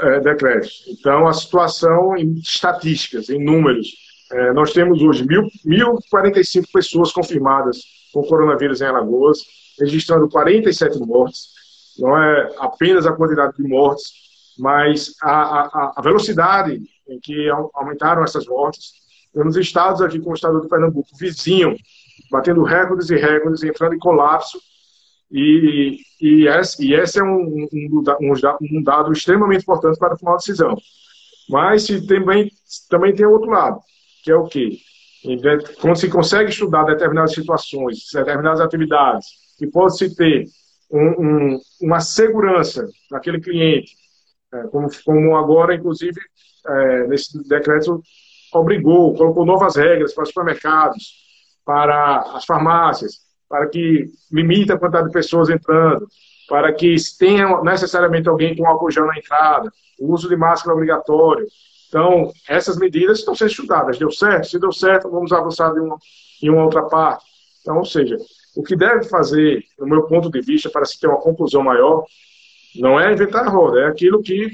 [0.00, 0.68] é, decreto.
[0.88, 3.88] Então, a situação em estatísticas, em números,
[4.32, 7.78] é, nós temos hoje 1.045 pessoas confirmadas
[8.12, 9.38] com coronavírus em Alagoas,
[9.78, 11.48] registrando 47 mortes.
[11.98, 14.12] Não é apenas a quantidade de mortes,
[14.58, 18.92] mas a, a, a velocidade em que aumentaram essas mortes.
[19.32, 21.76] Temos estados aqui, como o estado de Pernambuco, vizinho,
[22.30, 24.58] batendo recordes e recordes, entrando em colapso
[25.30, 30.76] e, e, esse, e esse é um, um, um, dado extremamente importante para tomar decisão.
[31.48, 32.50] Mas também,
[32.88, 33.80] também tem outro lado,
[34.22, 34.78] que é o quê?
[35.80, 39.26] Quando se consegue estudar determinadas situações, determinadas atividades,
[39.60, 40.46] e pode-se ter
[40.90, 43.94] um, uma segurança daquele cliente,
[44.52, 46.18] é, como, como agora, inclusive,
[46.66, 48.02] é, nesse decreto
[48.52, 51.20] obrigou, colocou novas regras para os supermercados,
[51.64, 56.06] para as farmácias, para que limite a quantidade de pessoas entrando,
[56.48, 61.46] para que tenha necessariamente alguém com álcool gel na entrada, o uso de máscara obrigatório.
[61.90, 63.98] Então, essas medidas estão sendo estudadas.
[63.98, 64.46] Deu certo?
[64.46, 65.98] Se deu certo, vamos avançar de uma,
[66.40, 67.24] em uma outra parte.
[67.60, 68.16] Então, ou seja,
[68.56, 72.04] o que deve fazer, no meu ponto de vista, para se ter uma conclusão maior,
[72.76, 74.52] não é inventar a roda, é aquilo que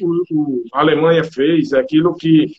[0.73, 2.55] a Alemanha fez, é aquilo que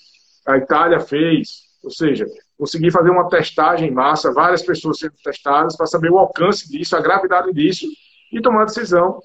[0.45, 5.75] a Itália fez, ou seja, conseguir fazer uma testagem em massa, várias pessoas sendo testadas,
[5.75, 7.87] para saber o alcance disso, a gravidade disso,
[8.31, 9.19] e tomar decisão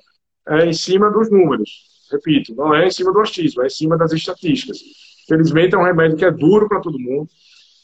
[0.48, 1.92] é, em cima dos números.
[2.10, 4.78] Repito, não é em cima do achismo, é em cima das estatísticas.
[5.28, 7.28] Felizmente é um remédio que é duro para todo mundo.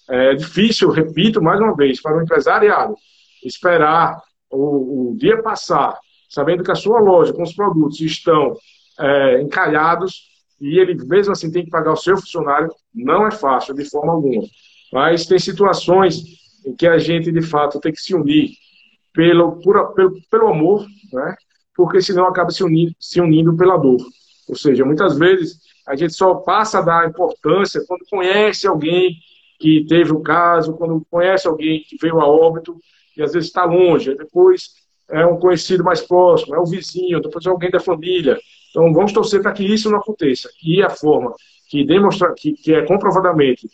[0.08, 2.96] É difícil, repito mais uma vez, para o empresariado
[3.44, 4.20] esperar
[4.50, 5.98] o, o dia passar,
[6.28, 8.56] sabendo que a sua loja com os produtos estão
[8.98, 10.28] é, encalhados,
[10.60, 14.12] e ele mesmo assim tem que pagar o seu funcionário, não é fácil de forma
[14.12, 14.42] alguma.
[14.92, 16.22] Mas tem situações
[16.66, 18.50] em que a gente, de fato, tem que se unir
[19.12, 21.36] pelo, por, pelo, pelo amor, né?
[21.76, 23.98] porque senão acaba se unindo, se unindo pela dor.
[24.48, 29.16] Ou seja, muitas vezes a gente só passa a dar importância quando conhece alguém
[29.58, 32.76] que teve o caso, quando conhece alguém que veio a óbito,
[33.16, 34.70] e às vezes está longe, depois
[35.10, 38.38] é um conhecido mais próximo, é um vizinho, depois é alguém da família.
[38.70, 40.48] Então vamos torcer para que isso não aconteça.
[40.62, 41.34] E a forma
[41.68, 43.68] que demonstra, que, que é comprovadamente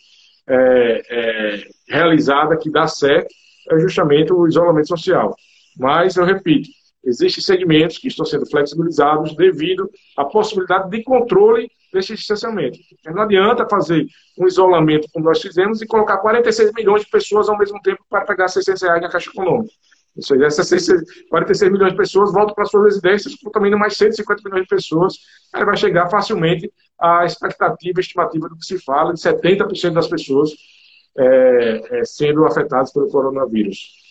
[0.47, 3.33] é, é, realizada, que dá certo,
[3.71, 5.35] é justamente o isolamento social.
[5.77, 6.69] Mas, eu repito,
[7.03, 12.77] existem segmentos que estão sendo flexibilizados devido à possibilidade de controle desse distanciamento.
[13.05, 14.05] Não adianta fazer
[14.37, 18.25] um isolamento como nós fizemos e colocar 46 milhões de pessoas ao mesmo tempo para
[18.25, 19.73] pegar 600 reais na Caixa Econômica.
[20.15, 20.69] Ou seja, essas
[21.29, 25.15] 46 milhões de pessoas voltam para suas residências, contaminam mais 150 milhões de pessoas,
[25.53, 30.51] aí vai chegar facilmente à expectativa estimativa do que se fala, de 70% das pessoas
[31.17, 34.05] é, é, sendo afetadas pelo coronavírus.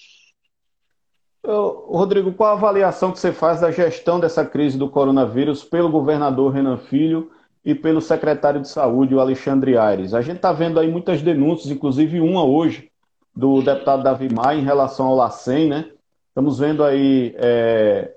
[1.46, 6.52] Rodrigo, qual a avaliação que você faz da gestão dessa crise do coronavírus pelo governador
[6.52, 7.30] Renan Filho
[7.64, 10.12] e pelo secretário de Saúde, o Alexandre Aires?
[10.14, 12.90] A gente está vendo aí muitas denúncias, inclusive uma hoje,
[13.35, 15.90] do deputado Davi Maia em relação ao LACEN, né?
[16.29, 18.12] Estamos vendo aí é,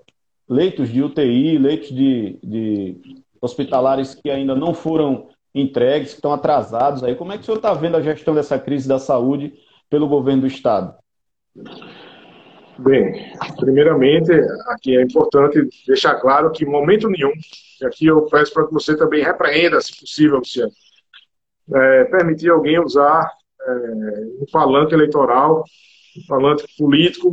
[0.50, 7.04] leitos de UTI, leitos de, de hospitalares que ainda não foram entregues, que estão atrasados
[7.04, 7.16] aí.
[7.16, 9.54] Como é que o senhor está vendo a gestão dessa crise da saúde
[9.90, 10.96] pelo governo do Estado?
[12.80, 14.32] Bem, primeiramente,
[14.68, 17.32] aqui é importante deixar claro que, em momento nenhum,
[17.82, 20.72] e aqui eu peço para que você também repreenda, se possível, Luciano,
[21.74, 23.28] é, permitir alguém usar
[23.62, 23.72] é,
[24.42, 25.64] um falante eleitoral,
[26.18, 27.32] um falante político,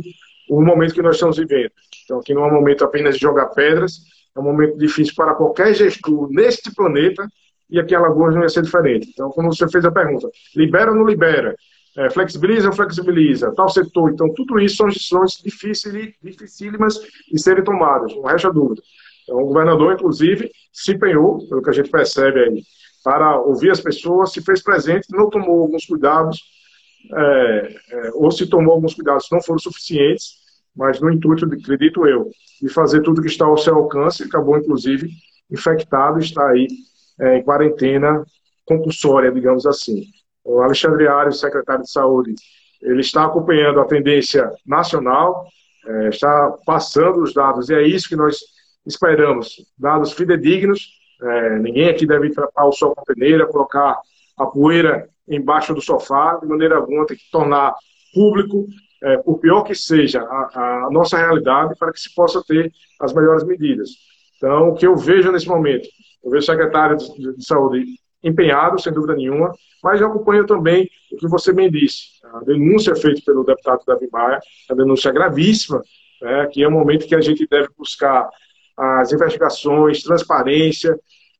[0.49, 1.71] o momento que nós estamos vivendo.
[2.03, 4.01] Então, aqui não é um momento apenas de jogar pedras,
[4.35, 7.27] é um momento difícil para qualquer gestor neste planeta,
[7.69, 9.09] e aqui a Alagoas não ia ser diferente.
[9.11, 11.55] Então, como você fez a pergunta, libera ou não libera?
[11.97, 14.11] É, flexibiliza flexibiliza, tal setor.
[14.11, 16.99] Então, tudo isso são decisões difíceis, dificílimas
[17.31, 18.81] de serem tomadas, não resta dúvida.
[19.23, 22.63] Então, o governador, inclusive, se empenhou, pelo que a gente percebe aí,
[23.03, 26.41] para ouvir as pessoas, se fez presente, não tomou alguns cuidados,
[27.13, 30.43] é, é, ou se tomou alguns cuidados não foram suficientes,
[30.75, 32.29] mas no intuito, de, acredito eu,
[32.61, 35.09] de fazer tudo que está ao seu alcance, acabou, inclusive,
[35.49, 36.67] infectado está aí
[37.19, 38.25] é, em quarentena
[38.65, 40.03] compulsória, digamos assim.
[40.45, 42.35] O Alexandre Ares, secretário de Saúde,
[42.81, 45.47] ele está acompanhando a tendência nacional,
[45.87, 48.37] é, está passando os dados, e é isso que nós
[48.85, 50.87] esperamos, dados fidedignos,
[51.21, 53.97] é, ninguém aqui deve tratar o sol com peneira, colocar
[54.37, 57.73] a poeira embaixo do sofá, de maneira alguma, tem que tornar
[58.13, 58.67] público,
[59.01, 63.13] é, por pior que seja a, a, nossa realidade, para que se possa ter as
[63.13, 63.89] melhores medidas.
[64.37, 65.87] Então, o que eu vejo nesse momento,
[66.23, 67.83] eu vejo o secretário de Saúde
[68.25, 72.05] empenhado, sem dúvida nenhuma, mas eu acompanho também o que você bem disse.
[72.33, 75.81] A denúncia feita pelo deputado Davi Maia, a denúncia gravíssima,
[76.21, 78.27] né, que é um momento que a gente deve buscar
[78.75, 80.99] as investigações, transparência,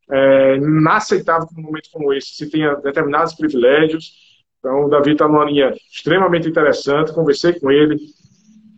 [0.10, 4.14] é inaceitável num momento como esse, se tenha determinados privilégios.
[4.60, 7.98] Então, o Davi está numa linha extremamente interessante, conversei com ele,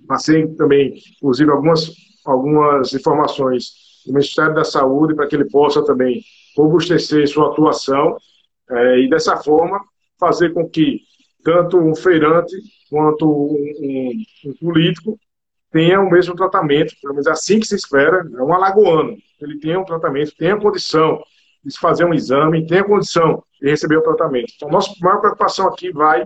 [0.07, 1.91] passei também, inclusive, algumas,
[2.25, 3.73] algumas informações
[4.05, 6.21] do Ministério da Saúde para que ele possa também
[6.57, 8.17] robustecer sua atuação
[8.69, 9.79] é, e, dessa forma,
[10.19, 11.01] fazer com que
[11.43, 12.55] tanto um feirante
[12.89, 15.17] quanto um, um, um político
[15.71, 19.15] tenha o mesmo tratamento, pelo menos é assim que se espera, é um alagoano.
[19.39, 21.21] Ele tenha um tratamento, tenha condição
[21.63, 24.53] de fazer um exame, tenha condição de receber o tratamento.
[24.55, 26.25] Então, nossa maior preocupação aqui vai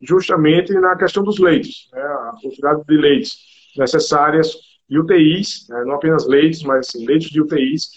[0.00, 3.38] justamente na questão dos leitos, né, a quantidade de leitos
[3.76, 4.56] necessárias
[4.88, 7.90] e UTIs, né, não apenas leitos, mas assim, leitos de UTIs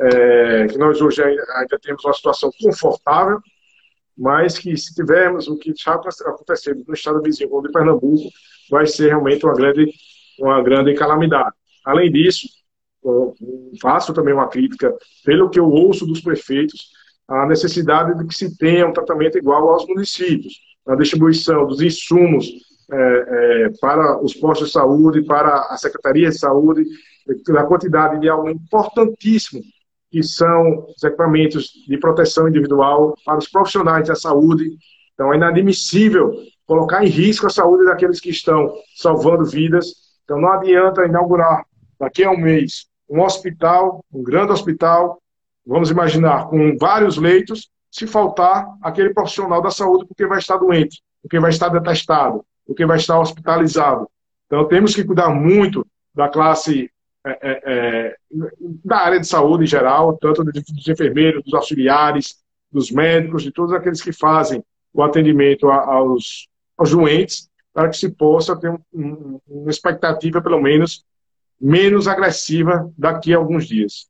[0.00, 3.38] é, que nós hoje ainda, temos uma situação confortável,
[4.16, 8.28] mas que se tivermos o que está acontecendo no estado vizinho, de Pernambuco,
[8.70, 9.92] vai ser realmente uma grande,
[10.38, 11.54] uma grande calamidade.
[11.84, 12.48] Além disso,
[13.80, 16.90] faço também uma crítica, pelo que eu ouço dos prefeitos,
[17.28, 22.46] a necessidade de que se tenha um tratamento igual aos municípios, na distribuição dos insumos
[22.92, 26.84] é, é, para os postos de saúde, para a Secretaria de Saúde,
[27.56, 29.62] a quantidade de algo importantíssimo
[30.10, 34.76] que são os equipamentos de proteção individual para os profissionais da saúde.
[35.14, 36.34] Então, é inadmissível
[36.66, 39.92] colocar em risco a saúde daqueles que estão salvando vidas.
[40.24, 41.64] Então, não adianta inaugurar
[41.98, 45.20] daqui a um mês um hospital, um grande hospital,
[45.66, 51.02] vamos imaginar, com vários leitos, se faltar aquele profissional da saúde porque vai estar doente,
[51.20, 54.08] porque vai estar detestado, porque vai estar hospitalizado.
[54.46, 55.84] Então, temos que cuidar muito
[56.14, 56.88] da classe
[57.26, 58.16] é, é, é,
[58.84, 62.36] da área de saúde em geral, tanto dos enfermeiros, dos auxiliares,
[62.72, 68.10] dos médicos, de todos aqueles que fazem o atendimento aos, aos doentes, para que se
[68.10, 71.04] possa ter um, um, uma expectativa, pelo menos,
[71.60, 74.08] menos agressiva daqui a alguns dias.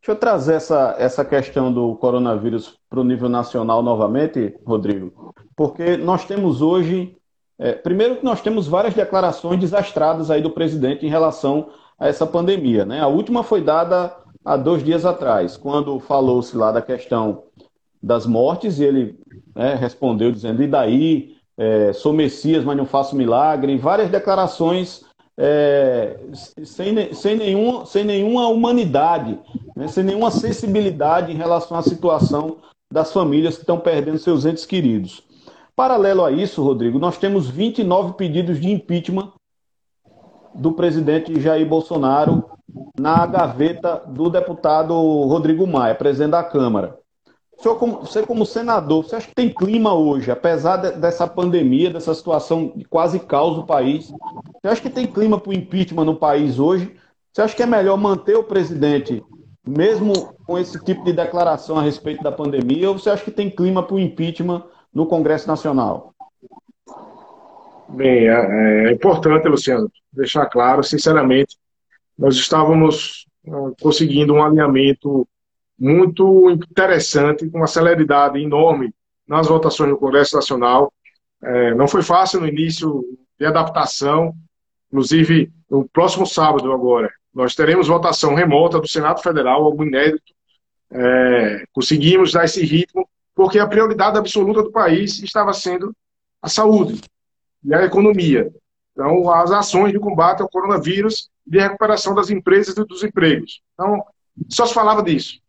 [0.00, 5.96] Deixa eu trazer essa, essa questão do coronavírus para o nível nacional novamente, Rodrigo, porque
[5.96, 7.16] nós temos hoje,
[7.58, 12.26] é, primeiro que nós temos várias declarações desastradas aí do presidente em relação a essa
[12.26, 12.84] pandemia.
[12.84, 13.00] Né?
[13.00, 17.44] A última foi dada há dois dias atrás, quando falou-se lá da questão
[18.02, 19.18] das mortes, e ele
[19.54, 21.36] né, respondeu dizendo, e daí?
[21.58, 25.06] É, sou Messias, mas não faço milagre, várias declarações
[25.38, 26.18] é,
[26.64, 29.38] sem, sem, nenhum, sem nenhuma humanidade,
[29.74, 32.58] né, sem nenhuma sensibilidade em relação à situação
[32.92, 35.22] das famílias que estão perdendo seus entes queridos.
[35.74, 39.32] Paralelo a isso, Rodrigo, nós temos 29 pedidos de impeachment
[40.56, 42.44] do presidente Jair Bolsonaro
[42.98, 46.98] na gaveta do deputado Rodrigo Maia, presidente da Câmara.
[47.58, 51.90] Senhor, como, você, como senador, você acha que tem clima hoje, apesar de, dessa pandemia,
[51.90, 54.12] dessa situação de quase caos no país?
[54.60, 56.94] Você acha que tem clima para o impeachment no país hoje?
[57.32, 59.24] Você acha que é melhor manter o presidente,
[59.66, 63.48] mesmo com esse tipo de declaração a respeito da pandemia, ou você acha que tem
[63.48, 66.14] clima para o impeachment no Congresso Nacional?
[67.88, 71.56] Bem, é, é importante, Luciano, deixar claro, sinceramente,
[72.18, 75.26] nós estávamos ah, conseguindo um alinhamento
[75.78, 78.92] muito interessante, com uma celeridade enorme
[79.26, 80.92] nas votações no Congresso Nacional.
[81.42, 83.04] É, não foi fácil no início
[83.38, 84.34] de adaptação,
[84.88, 90.32] inclusive no próximo sábado agora, nós teremos votação remota do Senado Federal, algo inédito.
[90.90, 95.94] É, conseguimos dar esse ritmo, porque a prioridade absoluta do país estava sendo
[96.40, 97.00] a saúde
[97.66, 98.50] e a economia.
[98.92, 103.60] Então, as ações de combate ao coronavírus e de recuperação das empresas e dos empregos.
[103.74, 104.02] Então,
[104.48, 105.40] só se falava disso.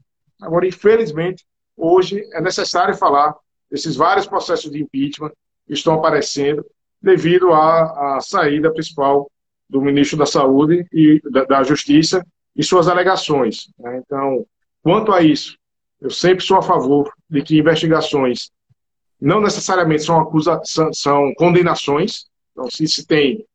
[0.42, 1.46] Agora, infelizmente,
[1.76, 3.36] hoje é necessário falar
[3.70, 5.32] desses vários processos de impeachment
[5.66, 6.66] que estão aparecendo
[7.02, 9.30] devido à, à saída principal
[9.70, 13.70] do ministro da Saúde e da, da Justiça e suas alegações.
[13.78, 14.02] Né?
[14.04, 14.46] Então,
[14.82, 15.58] quanto a isso,
[16.02, 18.50] eu sempre sou a favor de que investigações
[19.20, 22.26] não necessariamente são, acusa são, são condenações.
[22.52, 23.46] Então, se se tem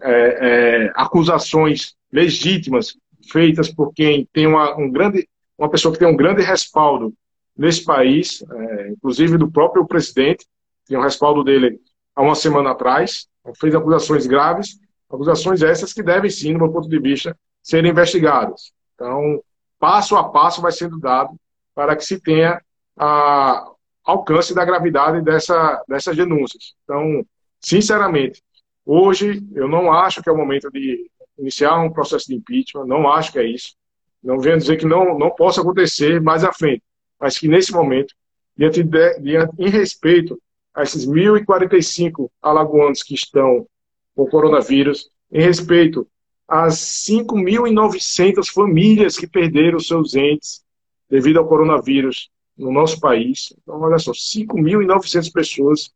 [0.00, 2.96] é, é, acusações legítimas
[3.30, 7.14] feitas por quem tem uma, um grande uma pessoa que tem um grande respaldo
[7.56, 10.46] nesse país, é, inclusive do próprio presidente,
[10.86, 11.78] tem um respaldo dele
[12.16, 13.28] há uma semana atrás,
[13.60, 18.72] fez acusações graves, acusações essas que devem sim, do meu ponto de vista, serem investigadas.
[18.94, 19.42] Então,
[19.78, 21.36] passo a passo vai sendo dado
[21.74, 22.60] para que se tenha
[22.96, 23.71] a
[24.04, 26.74] alcance da gravidade dessa, dessas denúncias.
[26.84, 27.24] Então,
[27.60, 28.42] sinceramente,
[28.84, 33.10] hoje eu não acho que é o momento de iniciar um processo de impeachment, não
[33.10, 33.74] acho que é isso.
[34.22, 36.82] Não venho dizer que não, não possa acontecer mais à frente,
[37.18, 38.14] mas que nesse momento,
[38.56, 40.40] diante de, diante, em respeito
[40.74, 43.66] a esses 1.045 alagoanos que estão
[44.14, 46.06] com coronavírus, em respeito
[46.46, 46.74] às
[47.08, 50.62] 5.900 famílias que perderam seus entes
[51.08, 53.52] devido ao coronavírus no nosso país.
[53.62, 55.90] Então, olha só, 5.900 pessoas.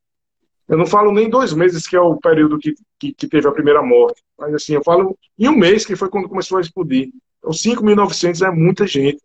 [0.69, 3.53] Eu não falo nem dois meses, que é o período que, que, que, teve a
[3.53, 7.11] primeira morte, mas assim, eu falo em um mês, que foi quando começou a explodir.
[7.39, 9.21] Então, 5.900 é muita gente.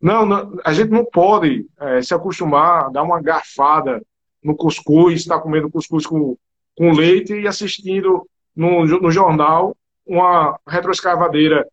[0.00, 4.02] Não, não, a gente não pode é, se acostumar a dar uma garfada
[4.42, 6.36] no cuscuz, estar tá comendo cuscuz com,
[6.76, 11.66] com leite e assistindo no, no jornal uma retroescavadeira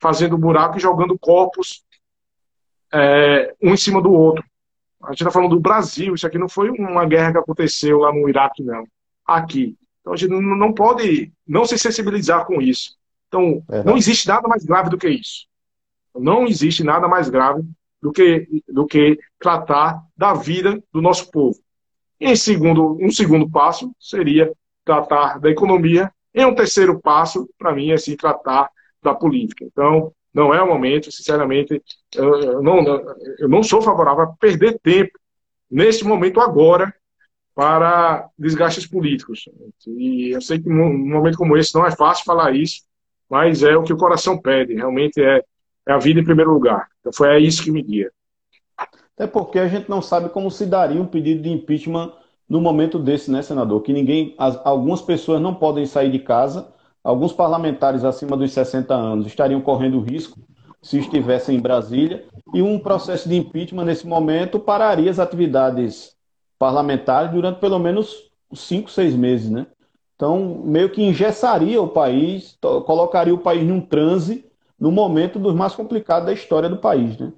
[0.00, 1.82] fazendo buraco e jogando corpos
[2.92, 4.44] é, um em cima do outro.
[5.02, 8.12] A gente está falando do Brasil, isso aqui não foi uma guerra que aconteceu lá
[8.12, 8.84] no Iraque, não.
[9.24, 9.76] Aqui.
[10.00, 12.96] Então a gente não pode não se sensibilizar com isso.
[13.28, 15.46] Então, não existe nada mais grave do que isso.
[16.14, 17.62] Não existe nada mais grave
[18.00, 21.58] do que, do que tratar da vida do nosso povo.
[22.20, 24.52] Em segundo, um segundo passo seria
[24.84, 26.10] tratar da economia.
[26.34, 28.70] Em um terceiro passo, para mim, é sim tratar
[29.02, 29.64] da política.
[29.64, 31.82] Então, não é o momento, sinceramente,
[32.14, 32.84] eu não,
[33.38, 35.18] eu não sou favorável a perder tempo
[35.70, 36.92] nesse momento agora
[37.54, 39.48] para desgastes políticos.
[39.86, 42.82] E eu sei que num momento como esse não é fácil falar isso,
[43.28, 45.42] mas é o que o coração pede, realmente é,
[45.86, 46.88] é a vida em primeiro lugar.
[47.00, 48.10] Então foi é isso que me guia.
[48.76, 52.12] Até porque a gente não sabe como se daria um pedido de impeachment
[52.48, 53.82] no momento desse, né, senador?
[53.82, 56.72] Que ninguém, as, algumas pessoas não podem sair de casa,
[57.08, 60.38] alguns parlamentares acima dos 60 anos estariam correndo risco
[60.82, 66.14] se estivessem em Brasília, e um processo de impeachment nesse momento pararia as atividades
[66.58, 69.66] parlamentares durante pelo menos cinco, seis meses, né?
[70.14, 74.44] Então, meio que engessaria o país, colocaria o país num transe
[74.78, 77.32] no momento dos mais complicados da história do país, né?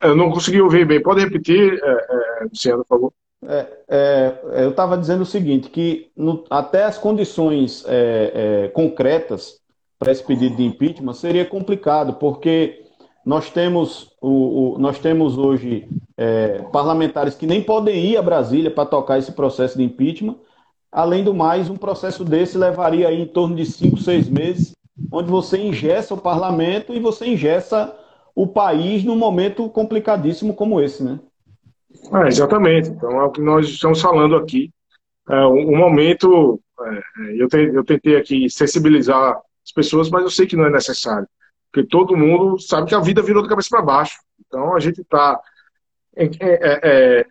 [0.00, 1.02] Eu não consegui ouvir bem.
[1.02, 3.12] Pode repetir, é, é, Luciano, por favor?
[3.44, 8.32] É, é, eu estava dizendo o seguinte, que no, até as condições é,
[8.64, 9.60] é, concretas
[9.98, 12.84] para esse pedido de impeachment seria complicado, porque
[13.24, 18.70] nós temos, o, o nós temos hoje é, parlamentares que nem podem ir a Brasília
[18.70, 20.36] para tocar esse processo de impeachment.
[20.90, 24.72] Além do mais, um processo desse levaria em torno de cinco, seis meses,
[25.12, 27.94] onde você ingessa o parlamento e você ingessa
[28.34, 31.20] o país num momento complicadíssimo como esse, né?
[31.90, 32.88] É, exatamente.
[32.90, 34.70] Então é o que nós estamos falando aqui.
[35.28, 40.46] É, um, momento, é, eu, te, eu tentei aqui sensibilizar as pessoas, mas eu sei
[40.46, 41.26] que não é necessário.
[41.70, 44.18] Porque todo mundo sabe que a vida virou de cabeça para baixo.
[44.46, 45.40] Então a gente está
[46.16, 47.26] é, é, é,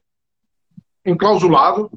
[1.06, 1.90] enclausulado.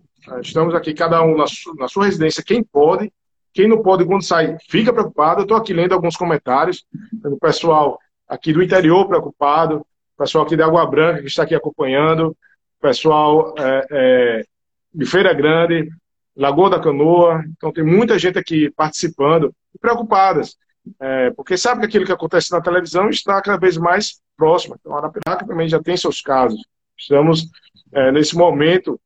[0.42, 3.12] Estamos aqui, cada um na, su, na sua residência, quem pode,
[3.52, 5.40] quem não pode, quando sai, fica preocupado.
[5.40, 7.98] Eu estou aqui lendo alguns comentários do pessoal
[8.28, 9.84] aqui do interior preocupado,
[10.16, 12.36] pessoal aqui da Água Branca que está aqui acompanhando,
[12.80, 14.44] pessoal é, é,
[14.92, 15.90] de Feira Grande,
[16.36, 17.44] Lagoa da Canoa.
[17.56, 20.56] Então tem muita gente aqui participando e preocupadas,
[20.98, 24.76] é, porque sabe que aquilo que acontece na televisão está cada vez mais próximo.
[24.80, 26.60] Então a Arapiraca também já tem seus casos.
[26.96, 27.46] Estamos
[27.92, 29.00] é, nesse momento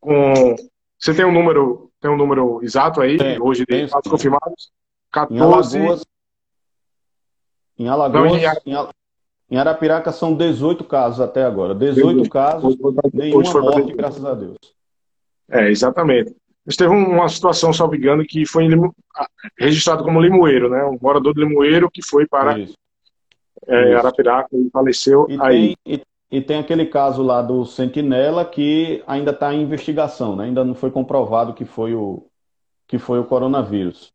[0.00, 0.56] com.
[0.98, 4.70] Você tem um número, tem um número exato aí, tem, hoje de casos confirmados?
[5.10, 5.78] 14.
[7.78, 8.76] Em Alagoas, Não, em, em,
[9.58, 11.74] Arapiraca são 18 casos até agora.
[11.74, 12.76] 18 casos,
[13.12, 14.56] nenhuma morte, graças a Deus.
[15.50, 16.34] É, exatamente.
[16.64, 18.66] Mas teve uma situação, salvo engano, que foi
[19.58, 20.84] registrado como limoeiro, né?
[20.84, 22.74] Um morador de limoeiro que foi para Isso.
[23.66, 23.98] É, Isso.
[23.98, 25.76] Arapiraca e faleceu e aí.
[25.84, 30.44] Tem, e, e, tem aquele caso lá do Sentinela que ainda está em investigação, né?
[30.44, 32.26] Ainda não foi comprovado que foi o,
[32.86, 34.12] que foi o coronavírus.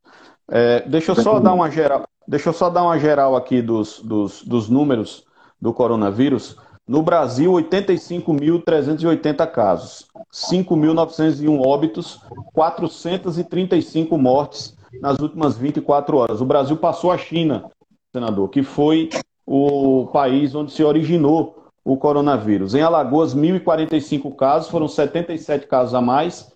[0.49, 2.07] É, deixa eu só dar uma geral.
[2.27, 5.26] Deixa eu só dar uma geral aqui dos, dos, dos números
[5.61, 6.57] do coronavírus.
[6.87, 12.21] No Brasil, 85.380 casos, 5.901 óbitos,
[12.53, 16.39] 435 mortes nas últimas 24 horas.
[16.39, 17.65] O Brasil passou a China,
[18.13, 19.09] senador, que foi
[19.45, 22.73] o país onde se originou o coronavírus.
[22.73, 26.53] Em Alagoas, 1.045 casos, foram 77 casos a mais,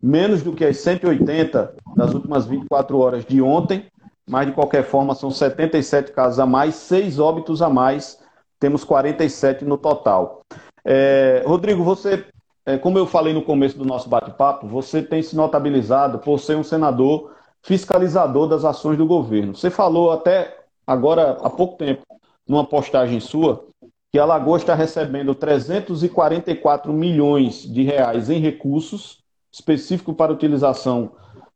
[0.00, 3.90] menos do que as 180 das últimas 24 horas de ontem
[4.28, 8.21] mas de qualquer forma são 77 casos a mais, seis óbitos a mais,
[8.62, 10.42] temos 47 no total.
[10.84, 12.24] É, Rodrigo, você,
[12.64, 16.56] é, como eu falei no começo do nosso bate-papo, você tem se notabilizado por ser
[16.56, 19.56] um senador fiscalizador das ações do governo.
[19.56, 22.02] Você falou até agora há pouco tempo,
[22.46, 23.64] numa postagem sua,
[24.12, 31.10] que a Lagoa está recebendo 344 milhões de reais em recursos específicos para utilização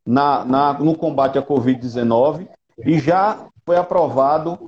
[0.05, 2.49] na, na, no combate à Covid-19
[2.85, 4.59] e já foi aprovado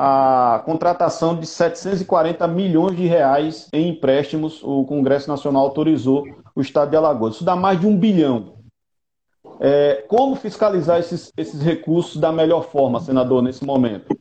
[0.00, 4.62] a contratação de 740 milhões de reais em empréstimos.
[4.62, 6.24] O Congresso Nacional autorizou
[6.54, 7.34] o Estado de Alagoas.
[7.34, 8.54] Isso dá mais de um bilhão.
[9.58, 14.16] É, como fiscalizar esses, esses recursos da melhor forma, senador, nesse momento?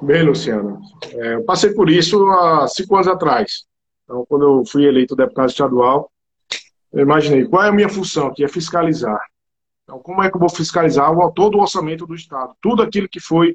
[0.00, 0.80] Bem, Luciano,
[1.12, 3.64] é, eu passei por isso há cinco anos atrás.
[4.04, 6.10] Então, quando eu fui eleito deputado estadual,
[6.90, 9.20] eu imaginei qual é a minha função, que é fiscalizar.
[9.84, 12.54] Então, como é que eu vou fiscalizar todo o orçamento do Estado?
[12.62, 13.54] Tudo aquilo que foi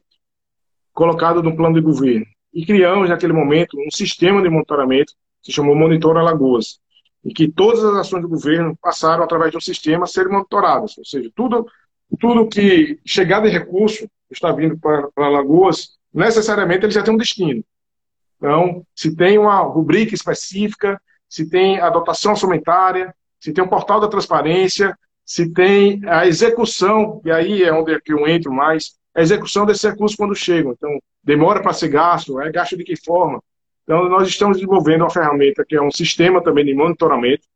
[0.97, 2.25] colocado no plano de governo.
[2.51, 6.79] E criamos, naquele momento, um sistema de monitoramento que se chamou Monitor Alagoas,
[7.23, 10.97] em que todas as ações do governo passaram, através de um sistema, a serem monitoradas.
[10.97, 11.67] Ou seja, tudo,
[12.19, 17.17] tudo que chegar de recurso está vindo para, para Alagoas, necessariamente ele já tem um
[17.17, 17.63] destino.
[18.37, 23.99] Então, se tem uma rubrica específica, se tem a dotação orçamentária, se tem um portal
[23.99, 29.65] da transparência, se tem a execução, e aí é onde eu entro mais, a execução
[29.65, 30.71] desses recursos quando chegam.
[30.71, 33.41] Então, demora para ser gasto, é gasto de que forma?
[33.83, 37.47] Então, nós estamos desenvolvendo uma ferramenta que é um sistema também de monitoramento.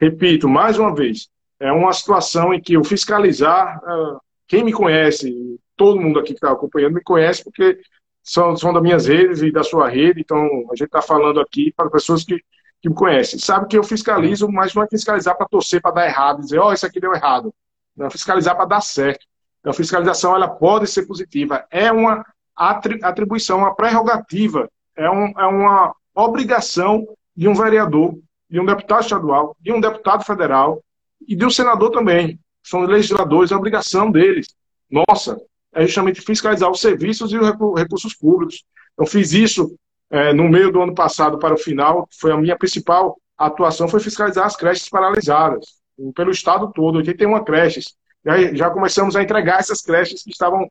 [0.00, 5.58] Repito, mais uma vez, é uma situação em que o fiscalizar, ah, quem me conhece,
[5.76, 7.80] todo mundo aqui que está acompanhando me conhece, porque
[8.22, 11.72] são, são das minhas redes e da sua rede, então a gente está falando aqui
[11.76, 12.40] para pessoas que
[12.80, 16.06] que me conhece, sabe que eu fiscalizo, mas não é fiscalizar para torcer, para dar
[16.06, 17.52] errado, dizer, ó, oh, isso aqui deu errado.
[17.96, 19.26] Não, é fiscalizar para dar certo.
[19.68, 21.62] Então, a fiscalização ela pode ser positiva.
[21.70, 22.24] É uma
[22.56, 24.66] atribuição, uma prerrogativa,
[24.96, 27.06] é, um, é uma obrigação
[27.36, 30.82] de um vereador, de um deputado estadual, de um deputado federal
[31.26, 32.40] e de um senador também.
[32.62, 34.46] São legisladores, é obrigação deles.
[34.90, 35.38] Nossa,
[35.74, 37.46] é justamente fiscalizar os serviços e os
[37.76, 38.64] recursos públicos.
[38.98, 39.76] Eu fiz isso
[40.10, 44.00] é, no meio do ano passado para o final, foi a minha principal atuação foi
[44.00, 45.66] fiscalizar as creches paralisadas,
[46.14, 47.94] pelo estado todo, 81 creches.
[48.24, 50.70] Já, já começamos a entregar essas creches que estavam.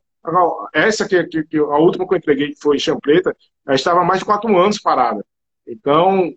[0.74, 3.36] Essa que, que, que a última que eu entreguei, que foi em Champreta,
[3.66, 5.26] já estava há mais de quatro anos parada.
[5.66, 6.34] Então,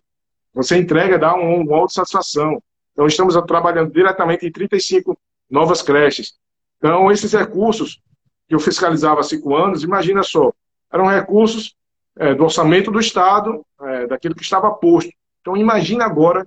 [0.55, 2.63] você entrega, dá um, uma satisfação.
[2.93, 5.19] Então, estamos trabalhando diretamente em 35
[5.51, 6.35] novas creches.
[6.79, 8.01] Então, esses recursos
[8.49, 10.53] que eu fiscalizava há cinco anos, imagina só,
[10.93, 11.77] eram recursos
[12.17, 15.11] é, do orçamento do Estado, é, daquilo que estava posto.
[15.41, 16.47] Então, imagina agora,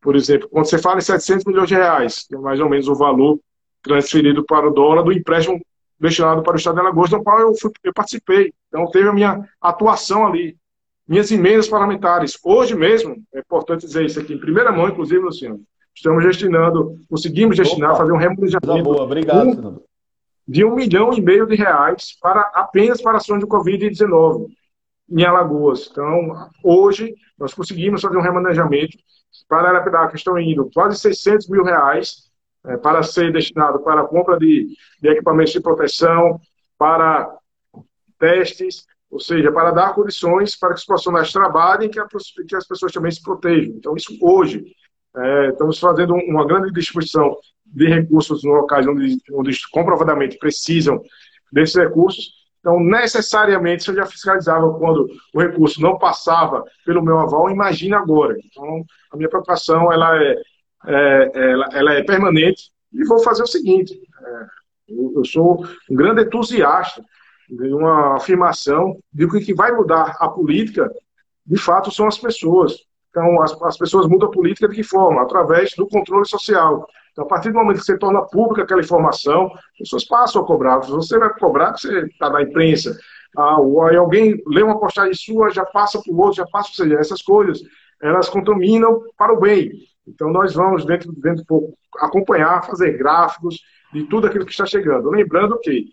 [0.00, 2.88] por exemplo, quando você fala em 700 milhões de reais, que é mais ou menos
[2.88, 3.38] o valor
[3.82, 5.60] transferido para o dólar do empréstimo
[6.00, 8.52] destinado para o Estado de Alagoas, no qual eu, fui, eu participei.
[8.68, 10.56] Então, teve a minha atuação ali,
[11.06, 12.38] minhas emendas parlamentares.
[12.42, 15.60] Hoje mesmo, é importante dizer isso aqui em primeira mão, inclusive, Luciano,
[15.94, 19.82] estamos destinando, conseguimos destinar, Opa, fazer um remanejamento boa, obrigado,
[20.48, 24.46] de um milhão e meio de reais para apenas para ações de Covid-19
[25.10, 25.88] em Alagoas.
[25.90, 28.96] Então, hoje, nós conseguimos fazer um remanejamento
[29.48, 32.29] para Arapiraca, que estão indo quase 600 mil reais
[32.66, 34.68] é, para ser destinado para compra de,
[35.00, 36.40] de equipamentos de proteção,
[36.78, 37.36] para
[38.18, 42.00] testes, ou seja, para dar condições para que os profissionais trabalhem que,
[42.46, 43.74] que as pessoas também se protejam.
[43.74, 44.64] Então, isso hoje,
[45.16, 47.36] é, estamos fazendo uma grande distribuição
[47.66, 51.02] de recursos nos locais onde, onde comprovadamente precisam
[51.52, 57.18] desses recursos, então, necessariamente, se eu já fiscalizava quando o recurso não passava pelo meu
[57.18, 58.36] aval, imagina agora.
[58.44, 60.36] Então, a minha preocupação ela é,
[60.86, 64.46] é ela, ela, é permanente e vou fazer o seguinte: é,
[64.88, 67.02] eu, eu, sou um grande entusiasta
[67.48, 70.90] de uma afirmação de que o que vai mudar a política,
[71.44, 72.76] de fato, são as pessoas.
[73.10, 75.22] Então, as, as pessoas mudam a política de que forma?
[75.22, 76.86] Através do controle social.
[77.12, 80.46] Então, a partir do momento que você torna pública aquela informação, as pessoas passam a
[80.46, 80.78] cobrar.
[80.78, 82.96] Você vai cobrar você está na imprensa,
[83.36, 83.56] ah,
[83.98, 87.22] alguém lê uma postagem sua, já passa para o outro, já passa, ou seja, essas
[87.22, 87.60] coisas,
[88.02, 89.70] elas contaminam para o bem.
[90.12, 93.58] Então, nós vamos, dentro, dentro de pouco, acompanhar, fazer gráficos
[93.92, 95.10] de tudo aquilo que está chegando.
[95.10, 95.86] Lembrando que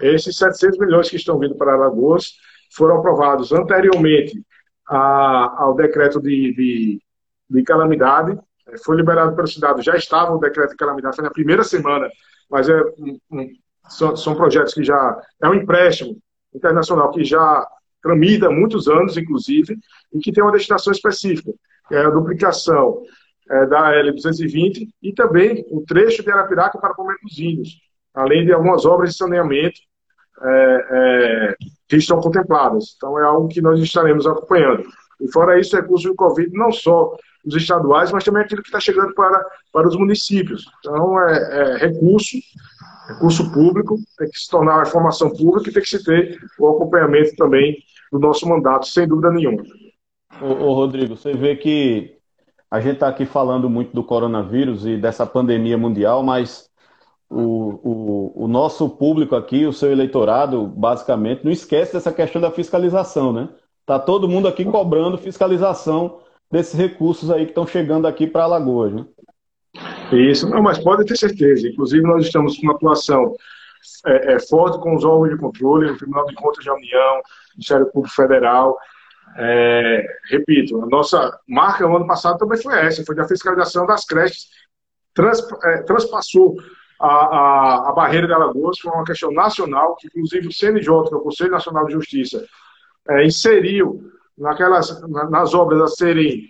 [0.00, 2.32] esses 700 milhões que estão vindo para Alagoas
[2.72, 4.42] foram aprovados anteriormente
[4.88, 7.02] a, ao decreto de, de,
[7.48, 8.38] de calamidade,
[8.84, 12.08] foi liberado pelo Estado, já estava o decreto de calamidade, foi na primeira semana,
[12.50, 13.48] mas é, um, um,
[13.88, 15.20] são, são, projetos que já.
[15.40, 16.18] É um empréstimo
[16.52, 17.66] internacional que já
[18.02, 19.78] tramita há muitos anos, inclusive,
[20.12, 21.52] e que tem uma destinação específica,
[21.88, 23.02] que é a duplicação
[23.50, 27.80] é, da L220 e também um trecho de Arapiraca para Palmeiras dos Índios,
[28.14, 29.80] além de algumas obras de saneamento
[30.42, 31.56] é, é,
[31.88, 32.94] que estão contempladas.
[32.96, 34.84] Então, é algo que nós estaremos acompanhando.
[35.20, 38.80] E fora isso, recursos do Covid, não só os estaduais, mas também aquilo que está
[38.80, 40.64] chegando para, para os municípios.
[40.80, 42.38] Então, é, é, recurso,
[43.08, 46.68] recurso público, tem que se tornar uma informação pública e tem que se ter o
[46.68, 47.76] acompanhamento também
[48.10, 49.62] do nosso mandato, sem dúvida nenhuma.
[50.40, 52.16] Ô, ô Rodrigo, você vê que
[52.74, 56.68] a gente está aqui falando muito do coronavírus e dessa pandemia mundial, mas
[57.30, 62.50] o, o, o, nosso público aqui, o seu eleitorado, basicamente, não esquece dessa questão da
[62.50, 63.48] fiscalização, né?
[63.86, 66.18] Tá todo mundo aqui cobrando fiscalização
[66.50, 69.04] desses recursos aí que estão chegando aqui para Alagoas, né?
[70.10, 71.68] Isso, não, mas pode ter certeza.
[71.68, 73.36] Inclusive, nós estamos com uma atuação
[74.04, 77.22] é, é, forte com os órgãos de controle, o Tribunal de Contas da União,
[77.54, 78.76] Ministério Público Federal.
[79.36, 84.04] É, repito, a nossa marca no ano passado também foi essa, foi da fiscalização das
[84.04, 84.48] creches.
[85.12, 86.56] Trans, é, transpassou
[87.00, 91.14] a, a, a, barreira de Alagoas, foi uma questão nacional, que inclusive o CNJ, que
[91.14, 92.44] é o Conselho Nacional de Justiça,
[93.08, 94.02] é, inseriu
[94.36, 96.48] naquelas, nas obras a serem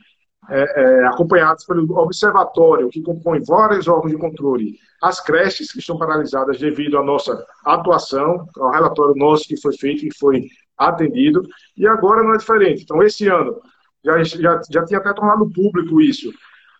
[0.51, 5.99] é, é, acompanhadas pelo observatório, que compõe vários órgãos de controle, as creches que estão
[5.99, 10.47] paralisadas devido à nossa atuação, ao relatório nosso que foi feito e foi
[10.77, 11.43] atendido,
[11.77, 12.83] e agora não é diferente.
[12.83, 13.61] Então, esse ano,
[14.05, 16.33] já, já, já tinha até tornado público isso.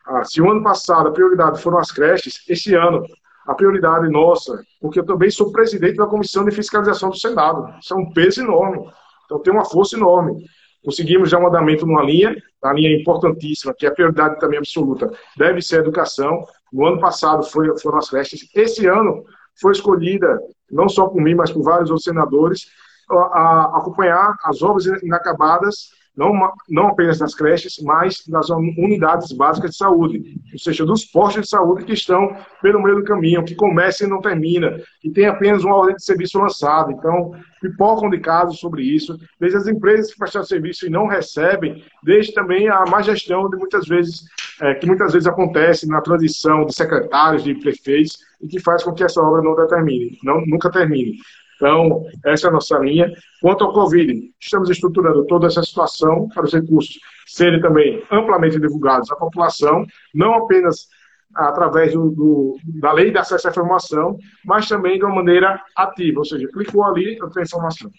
[0.07, 3.05] Ah, se o ano passado a prioridade foram as creches, esse ano
[3.47, 7.75] a prioridade nossa, porque eu também sou presidente da Comissão de Fiscalização do Senado.
[7.81, 8.87] Isso é um peso enorme.
[9.25, 10.45] Então tem uma força enorme.
[10.85, 15.11] Conseguimos já um andamento numa linha, uma linha importantíssima, que é a prioridade também absoluta,
[15.37, 16.45] deve ser a educação.
[16.73, 18.41] No ano passado foi, foram as festas.
[18.55, 19.25] Esse ano
[19.61, 20.39] foi escolhida,
[20.71, 22.67] não só por mim, mas por vários outros senadores,
[23.11, 29.77] a, acompanhar as obras inacabadas não, não apenas nas creches, mas nas unidades básicas de
[29.77, 34.05] saúde, ou seja, dos postos de saúde que estão pelo meio do caminho, que começa
[34.05, 36.93] e não termina, que tem apenas uma ordem de serviço lançada.
[36.93, 41.83] Então, pipocam de casos sobre isso, desde as empresas que prestam serviço e não recebem,
[42.03, 44.23] desde também a má gestão de muitas vezes,
[44.61, 48.93] é, que muitas vezes acontece na transição de secretários, de prefeitos, e que faz com
[48.93, 51.17] que essa obra não determine, não, nunca termine.
[51.57, 53.13] Então, essa é a nossa linha.
[53.41, 59.11] Quanto ao Covid, estamos estruturando toda essa situação para os recursos serem também amplamente divulgados
[59.11, 60.89] à população, não apenas
[61.35, 66.21] através do, do, da lei de acesso à informação, mas também de uma maneira ativa,
[66.21, 67.91] ou seja, clicou ali, eu tenho informação.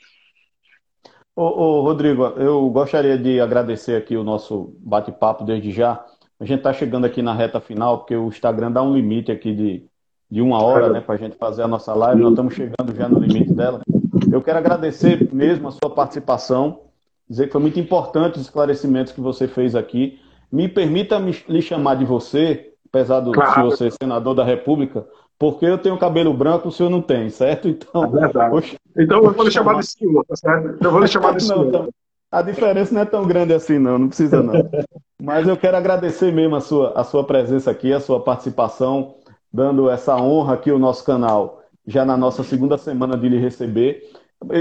[1.36, 6.06] Ô, ô, Rodrigo, eu gostaria de agradecer aqui o nosso bate-papo desde já.
[6.40, 9.54] A gente está chegando aqui na reta final, porque o Instagram dá um limite aqui
[9.54, 9.86] de,
[10.36, 12.22] de uma hora né, para a gente fazer a nossa live.
[12.22, 13.80] Nós estamos chegando já no limite dela.
[14.30, 16.82] Eu quero agradecer mesmo a sua participação,
[17.30, 20.20] dizer que foi muito importante os esclarecimentos que você fez aqui.
[20.52, 23.54] Me permita me, lhe chamar de você, apesar do claro.
[23.54, 25.08] senhor ser senador da República,
[25.40, 27.70] porque eu tenho cabelo branco, o senhor não tem, certo?
[27.70, 30.84] Então, é então eu vou lhe chamar de senhor, tá certo?
[30.84, 31.72] Eu vou lhe chamar de senhor.
[31.72, 31.90] Não,
[32.30, 34.54] a diferença não é tão grande assim, não, não precisa não.
[35.18, 39.16] Mas eu quero agradecer mesmo a sua, a sua presença aqui, a sua participação,
[39.56, 44.04] dando essa honra aqui ao nosso canal, já na nossa segunda semana de lhe receber.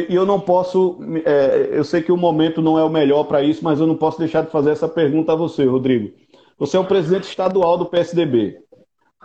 [0.08, 3.42] E eu não posso, é, eu sei que o momento não é o melhor para
[3.42, 6.12] isso, mas eu não posso deixar de fazer essa pergunta a você, Rodrigo.
[6.56, 8.60] Você é o presidente estadual do PSDB.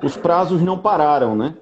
[0.01, 1.55] Os prazos não pararam, né?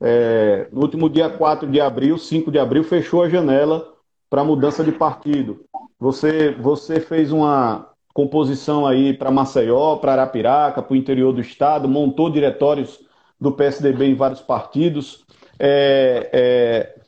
[0.00, 3.86] É, no último dia 4 de abril, 5 de abril, fechou a janela
[4.30, 5.60] para mudança de partido.
[6.00, 11.86] Você, você fez uma composição aí para Maceió, para Arapiraca, para o interior do estado,
[11.86, 13.11] montou diretórios
[13.42, 15.24] do PSDB em vários partidos.
[15.58, 17.02] É, é,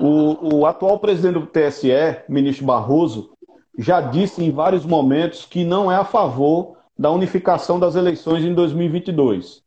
[0.00, 1.90] o, o atual presidente do TSE,
[2.26, 3.32] ministro Barroso,
[3.78, 8.54] já disse em vários momentos que não é a favor da unificação das eleições em
[8.54, 9.62] 2022.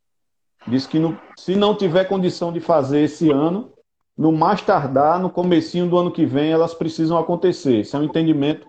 [0.68, 3.72] Diz que no, se não tiver condição de fazer esse ano,
[4.18, 7.80] no mais tardar, no comecinho do ano que vem, elas precisam acontecer.
[7.80, 8.68] Esse é um entendimento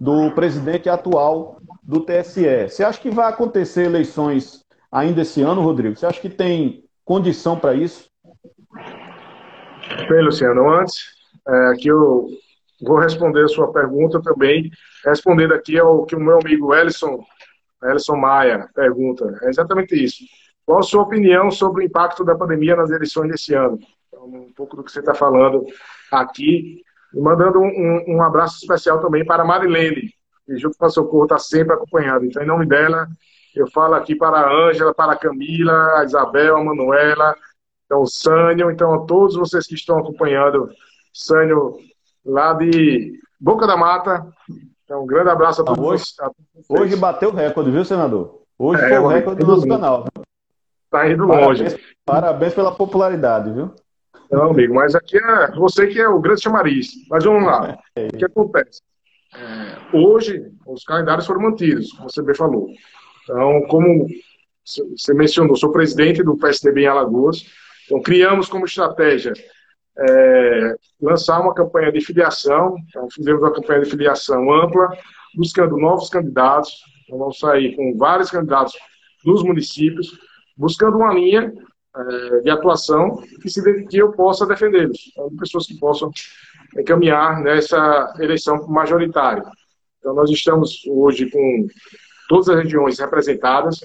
[0.00, 2.68] do presidente atual do TSE.
[2.68, 4.62] Você acha que vai acontecer eleições
[4.92, 5.96] ainda esse ano, Rodrigo?
[5.96, 8.10] Você acha que tem condição para isso?
[10.08, 11.06] Bem, Luciano, antes
[11.48, 12.28] é, que eu
[12.82, 14.70] vou responder a sua pergunta também,
[15.04, 17.24] respondendo aqui ao que o meu amigo Ellison
[17.82, 19.38] Elson Maia pergunta.
[19.42, 20.24] É exatamente isso.
[20.64, 23.78] Qual a sua opinião sobre o impacto da pandemia nas eleições desse ano?
[24.08, 25.64] Então, um pouco do que você está falando
[26.10, 26.82] aqui.
[27.14, 30.14] E mandando um, um, abraço especial também para a Marilene,
[30.46, 32.24] que junto com a Socorro está sempre acompanhando.
[32.24, 33.08] Então, em nome dela,
[33.54, 37.34] eu falo aqui para a Ângela, para a Camila, a Isabel, a Manuela,
[37.84, 40.70] então, o Sânio, então a todos vocês que estão acompanhando,
[41.12, 41.76] Sânio
[42.24, 44.26] lá de Boca da Mata,
[44.84, 45.82] então, um grande abraço a todos.
[45.82, 46.04] Hoje,
[46.68, 48.42] hoje bateu o recorde, viu, senador?
[48.58, 50.06] Hoje é, foi o recorde do nosso canal.
[50.84, 51.64] Está indo longe.
[51.64, 53.74] Parabéns, parabéns, pela popularidade, viu?
[54.30, 56.90] Não, amigo, mas aqui é você que é o grande chamariz.
[57.08, 57.78] Mas vamos lá.
[57.96, 58.06] É.
[58.06, 58.80] O que acontece?
[59.34, 62.68] É, hoje, os calendários foram mantidos, como você bem falou.
[63.22, 64.06] Então, como
[64.64, 67.44] você mencionou, sou presidente do PSDB em Alagoas.
[67.84, 69.32] Então, criamos como estratégia
[69.98, 72.76] é, lançar uma campanha de filiação.
[72.88, 74.88] Então, fizemos uma campanha de filiação ampla,
[75.34, 76.82] buscando novos candidatos.
[77.04, 78.74] Então, vamos sair com vários candidatos
[79.24, 80.18] dos municípios,
[80.56, 81.52] buscando uma linha
[81.94, 85.10] é, de atuação que, se, que eu possa defendê-los.
[85.10, 86.10] Então, pessoas que possam
[86.78, 89.44] encaminhar nessa eleição majoritária.
[89.98, 91.66] Então, nós estamos hoje com
[92.28, 93.80] todas as regiões representadas.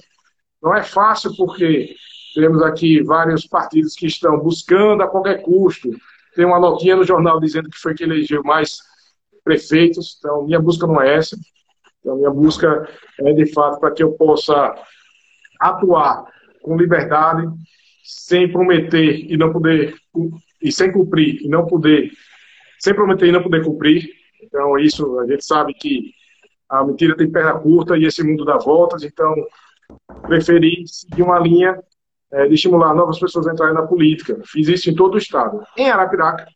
[0.62, 1.94] Não é fácil porque
[2.34, 5.90] temos aqui vários partidos que estão buscando a qualquer custo.
[6.34, 8.78] Tem uma notinha no jornal dizendo que foi que elegeu mais
[9.44, 10.16] prefeitos.
[10.18, 11.36] Então, minha busca não é essa.
[12.00, 12.88] Então, minha busca
[13.20, 14.74] é, de fato, para que eu possa
[15.60, 16.24] atuar
[16.62, 17.48] com liberdade,
[18.04, 19.94] sem prometer e não poder,
[20.62, 22.10] e sem cumprir e não poder,
[22.78, 24.08] sem prometer e não poder cumprir.
[24.42, 26.12] Então, isso a gente sabe que
[26.68, 29.02] a mentira tem perna curta e esse mundo dá voltas.
[29.02, 29.34] Então,
[30.22, 31.78] preferi seguir uma linha
[32.30, 34.38] é, de estimular novas pessoas a entrarem na política.
[34.44, 35.62] Fiz isso em todo o estado.
[35.76, 36.46] Em Arapiraca,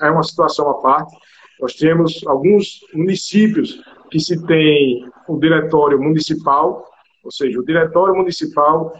[0.00, 1.14] é uma situação à parte.
[1.60, 6.86] Nós temos alguns municípios que se tem o diretório municipal,
[7.22, 8.92] ou seja, o diretório municipal,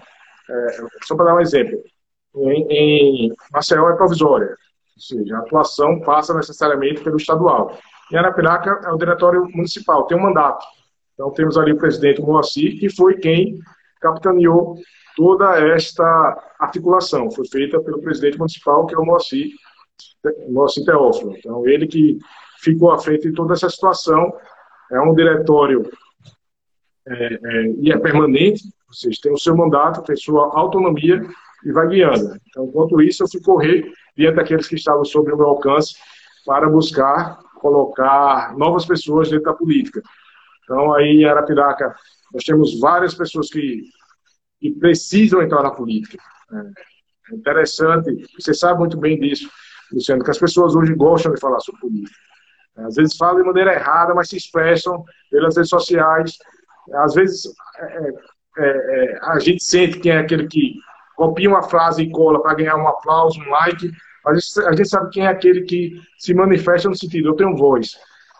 [0.48, 1.82] é, só para dar um exemplo,
[2.36, 7.76] em, em Maceió é provisória, ou seja, a atuação passa necessariamente pelo estadual.
[8.12, 10.64] Em Arapiraca é o diretório municipal, tem um mandato.
[11.14, 13.58] Então temos ali o presidente Moacir, que foi quem
[14.00, 14.76] capitaneou
[15.16, 17.30] toda esta articulação.
[17.30, 19.50] Foi feita pelo presidente municipal, que é o Moacir,
[20.48, 21.36] Moacir Teófilo.
[21.36, 22.18] Então, ele que
[22.60, 24.32] ficou à frente de toda essa situação.
[24.90, 25.88] É um diretório
[27.06, 31.22] é, é, e é permanente, seja, tem o seu mandato, tem sua autonomia
[31.64, 32.36] e vai guiando.
[32.48, 35.94] Então, enquanto isso, eu fui correr diante daqueles que estavam sob o meu alcance
[36.44, 40.02] para buscar colocar novas pessoas dentro da política.
[40.64, 41.94] Então, aí Arapiraca,
[42.32, 43.82] nós temos várias pessoas que
[44.60, 46.18] que precisam entrar na política.
[46.52, 49.50] É interessante, você sabe muito bem disso.
[49.90, 52.16] Luciano, que as pessoas hoje gostam de falar sobre política.
[52.76, 56.38] Às vezes falam de maneira errada, mas se expressam pelas redes sociais.
[56.94, 58.12] Às vezes é,
[58.58, 60.74] é, é, a gente sente que é aquele que
[61.16, 63.90] copia uma frase e cola para ganhar um aplauso, um like,
[64.24, 67.96] mas a gente sabe quem é aquele que se manifesta no sentido, eu tenho voz.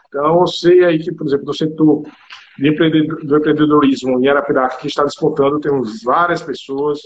[0.09, 2.03] Então, eu sei aí que, por exemplo, no setor
[2.59, 7.01] do empreendedorismo em Arapiraca, que está despontando, temos várias pessoas,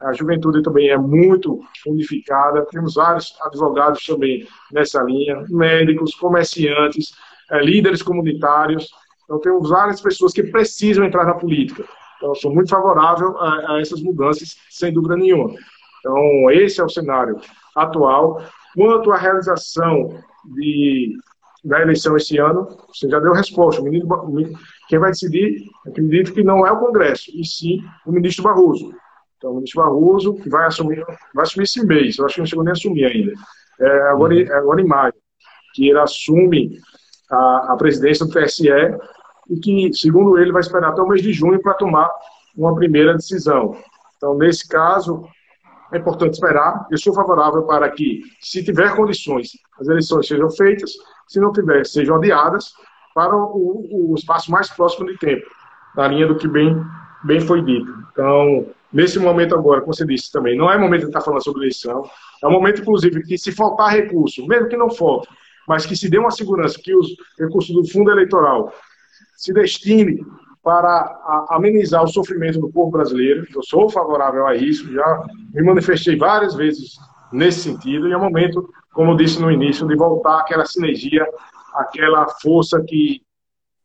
[0.00, 7.14] a juventude também é muito unificada, temos vários advogados também nessa linha, médicos, comerciantes,
[7.50, 8.88] é, líderes comunitários,
[9.24, 11.84] então temos várias pessoas que precisam entrar na política.
[12.16, 15.54] Então, sou muito favorável a, a essas mudanças, sem dúvida nenhuma.
[16.00, 17.38] Então, esse é o cenário
[17.76, 18.42] atual.
[18.74, 21.16] Quanto à realização de,
[21.64, 23.80] da eleição esse ano, você já deu resposta.
[23.80, 24.08] O ministro,
[24.88, 28.92] quem vai decidir, acredito que não é o Congresso, e sim o ministro Barroso.
[29.36, 31.04] Então, o ministro Barroso que vai assumir,
[31.34, 33.32] vai assumir esse mês, eu acho que não chegou nem a assumir ainda.
[33.80, 35.14] É agora, é agora em maio,
[35.74, 36.78] que ele assume
[37.30, 38.68] a, a presidência do TSE
[39.48, 42.10] e que, segundo ele, vai esperar até o mês de junho para tomar
[42.56, 43.76] uma primeira decisão.
[44.16, 45.26] Então, nesse caso,
[45.92, 46.86] é importante esperar.
[46.90, 50.92] Eu sou favorável para que, se tiver condições, as eleições sejam feitas,
[51.26, 52.72] se não tiver, sejam adiadas
[53.14, 55.46] para o, o espaço mais próximo de tempo,
[55.96, 56.80] na linha do que bem,
[57.24, 57.92] bem foi dito.
[58.12, 61.62] Então, nesse momento agora, como você disse também, não é momento de estar falando sobre
[61.62, 62.04] eleição,
[62.42, 65.28] é um momento, inclusive, que se faltar recurso, mesmo que não falte,
[65.66, 68.72] mas que se dê uma segurança que os recursos do fundo eleitoral
[69.36, 70.24] se destine
[70.62, 73.46] para amenizar o sofrimento do povo brasileiro.
[73.54, 76.96] Eu sou favorável a isso, já me manifestei várias vezes
[77.32, 81.26] nesse sentido, e é momento, como eu disse no início, de voltar àquela sinergia,
[81.74, 83.22] aquela força que,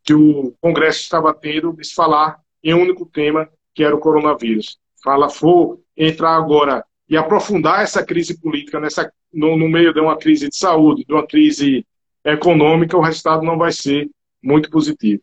[0.03, 3.99] que o Congresso estava tendo de se falar em um único tema, que era o
[3.99, 4.77] coronavírus.
[5.03, 10.17] Fala, for entrar agora e aprofundar essa crise política nessa, no, no meio de uma
[10.17, 11.85] crise de saúde, de uma crise
[12.23, 14.09] econômica, o resultado não vai ser
[14.41, 15.21] muito positivo.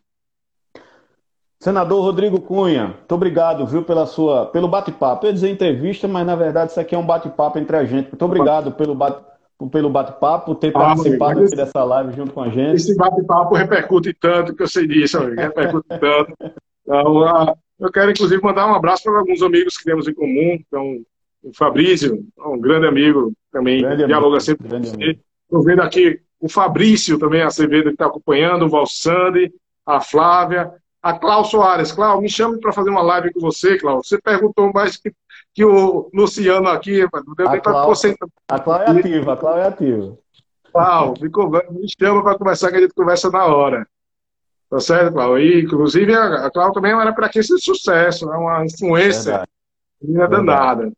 [1.63, 5.25] Senador Rodrigo Cunha, muito obrigado, viu, pela sua, pelo bate-papo.
[5.25, 8.09] Eu ia dizer entrevista, mas na verdade isso aqui é um bate-papo entre a gente.
[8.09, 9.23] Muito obrigado pelo bate
[9.71, 12.75] pelo bate-papo, por ter ah, participado amigo, dessa live junto com a gente.
[12.75, 16.33] Esse bate-papo repercute tanto que eu sei disso, amigo, repercute tanto.
[16.81, 20.59] Então, uh, eu quero, inclusive, mandar um abraço para alguns amigos que temos em comum.
[20.67, 20.99] Então,
[21.41, 25.17] o Fabrício, um grande amigo também, grande dialoga amigo, sempre com você.
[25.45, 29.49] Estou vendo aqui o Fabrício também, a Acevedo, que está acompanhando, o Valsande,
[29.85, 30.73] a Flávia,
[31.03, 31.91] a Cláudio Soares.
[31.91, 34.07] Cláudio, me chame para fazer uma live com você, Cláudio.
[34.07, 35.11] Você perguntou mais que,
[35.53, 38.15] que o Luciano aqui, não deu nem para você.
[38.47, 40.17] A Cláudio é ativa, a Cláudio é ativa.
[40.71, 43.85] Cláudio, me, me chama para conversar, que a gente conversa na hora.
[44.69, 45.45] Tá certo, Cláudio?
[45.45, 49.43] E, inclusive, a, a Cláudio também era para quem de sucesso, é uma influência.
[50.01, 50.91] Menina danada.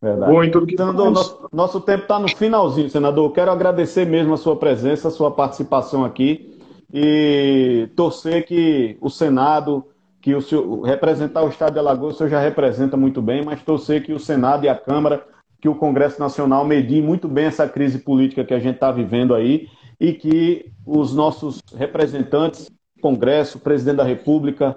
[0.00, 0.32] Verdade.
[0.32, 3.32] Bom em tudo que senador, nosso, nosso tempo está no finalzinho, senador.
[3.32, 6.55] Quero agradecer mesmo a sua presença, a sua participação aqui
[6.92, 9.84] e torcer que o Senado,
[10.20, 13.62] que o senhor, representar o Estado de Alagoas, o senhor já representa muito bem, mas
[13.62, 15.24] torcer que o Senado e a Câmara,
[15.60, 19.34] que o Congresso Nacional mediem muito bem essa crise política que a gente está vivendo
[19.34, 19.68] aí
[19.98, 22.70] e que os nossos representantes,
[23.00, 24.76] Congresso, Presidente da República,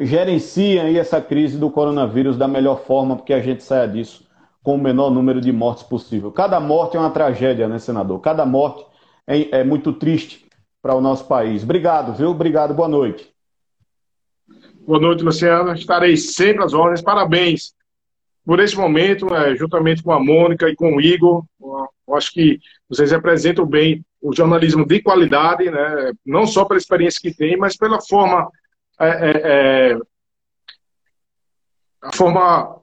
[0.00, 4.28] gerenciem aí essa crise do coronavírus da melhor forma, porque a gente saia disso
[4.62, 6.30] com o menor número de mortes possível.
[6.32, 8.20] Cada morte é uma tragédia, né, senador?
[8.20, 8.84] Cada morte
[9.26, 10.49] é, é muito triste
[10.82, 11.62] para o nosso país.
[11.62, 12.30] Obrigado, viu?
[12.30, 13.32] Obrigado, boa noite.
[14.86, 15.72] Boa noite, Luciano.
[15.74, 17.02] Estarei sempre às ordens.
[17.02, 17.74] Parabéns
[18.44, 21.44] por esse momento, né, juntamente com a Mônica e com o Igor.
[21.60, 22.58] Eu acho que
[22.88, 27.76] vocês representam bem o jornalismo de qualidade, né, não só pela experiência que tem, mas
[27.76, 28.50] pela forma.
[28.98, 29.98] É, é, é,
[32.02, 32.80] a forma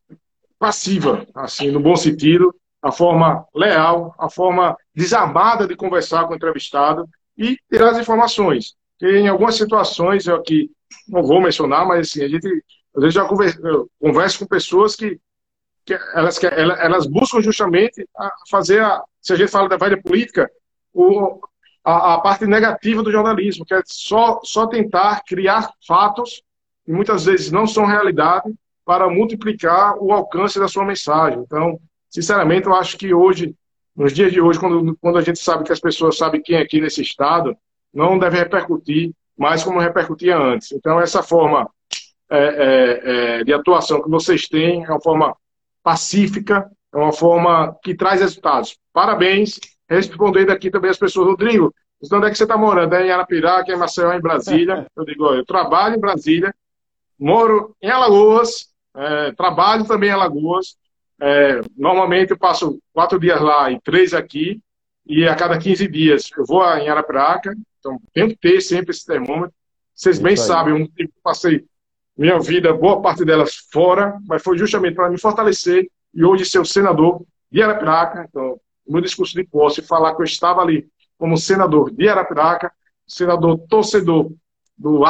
[0.59, 6.35] passiva, assim, no bom sentido, a forma leal, a forma desarmada de conversar com o
[6.35, 8.75] entrevistado e tirar as informações.
[9.01, 10.71] E em algumas situações, eu aqui
[11.07, 12.47] não vou mencionar, mas assim, a gente
[12.95, 13.59] às vezes já conversa,
[13.99, 15.19] conversa com pessoas que,
[15.85, 20.01] que, elas, que elas buscam justamente a fazer, a, se a gente fala da velha
[20.01, 20.49] política,
[20.91, 21.39] o,
[21.83, 26.41] a, a, parte negativa do jornalismo, que é só, só tentar criar fatos,
[26.83, 28.51] que muitas vezes não são realidade,
[28.83, 31.39] para multiplicar o alcance da sua mensagem.
[31.39, 31.77] Então,
[32.09, 33.53] sinceramente, eu acho que hoje
[33.97, 36.61] nos dias de hoje, quando, quando a gente sabe que as pessoas sabem quem é
[36.61, 37.57] aqui nesse estado,
[37.91, 40.71] não deve repercutir mais como repercutia antes.
[40.71, 41.67] Então, essa forma
[42.29, 43.01] é, é,
[43.39, 45.35] é, de atuação que vocês têm é uma forma
[45.81, 48.77] pacífica, é uma forma que traz resultados.
[48.93, 49.59] Parabéns.
[49.89, 51.73] Respondendo aqui também as pessoas, Rodrigo,
[52.11, 52.93] onde é que você está morando?
[52.93, 54.85] É em Arapiraca, em Maceió, em Brasília.
[54.95, 56.53] Eu digo, eu trabalho em Brasília,
[57.17, 60.75] moro em Alagoas, é, trabalho também em Alagoas,
[61.19, 64.61] é, normalmente eu passo quatro dias lá e três aqui,
[65.05, 69.05] e a cada 15 dias eu vou em Arapiraca, então tenho que ter sempre esse
[69.05, 69.53] termômetro.
[69.95, 71.65] Vocês bem sabem, eu passei
[72.17, 76.59] minha vida, boa parte delas fora, mas foi justamente para me fortalecer e hoje ser
[76.59, 78.25] o senador de Arapiraca.
[78.27, 80.87] Então, no meu discurso de posse, falar que eu estava ali
[81.17, 82.71] como senador de Arapiraca,
[83.07, 84.31] senador torcedor
[84.77, 85.03] do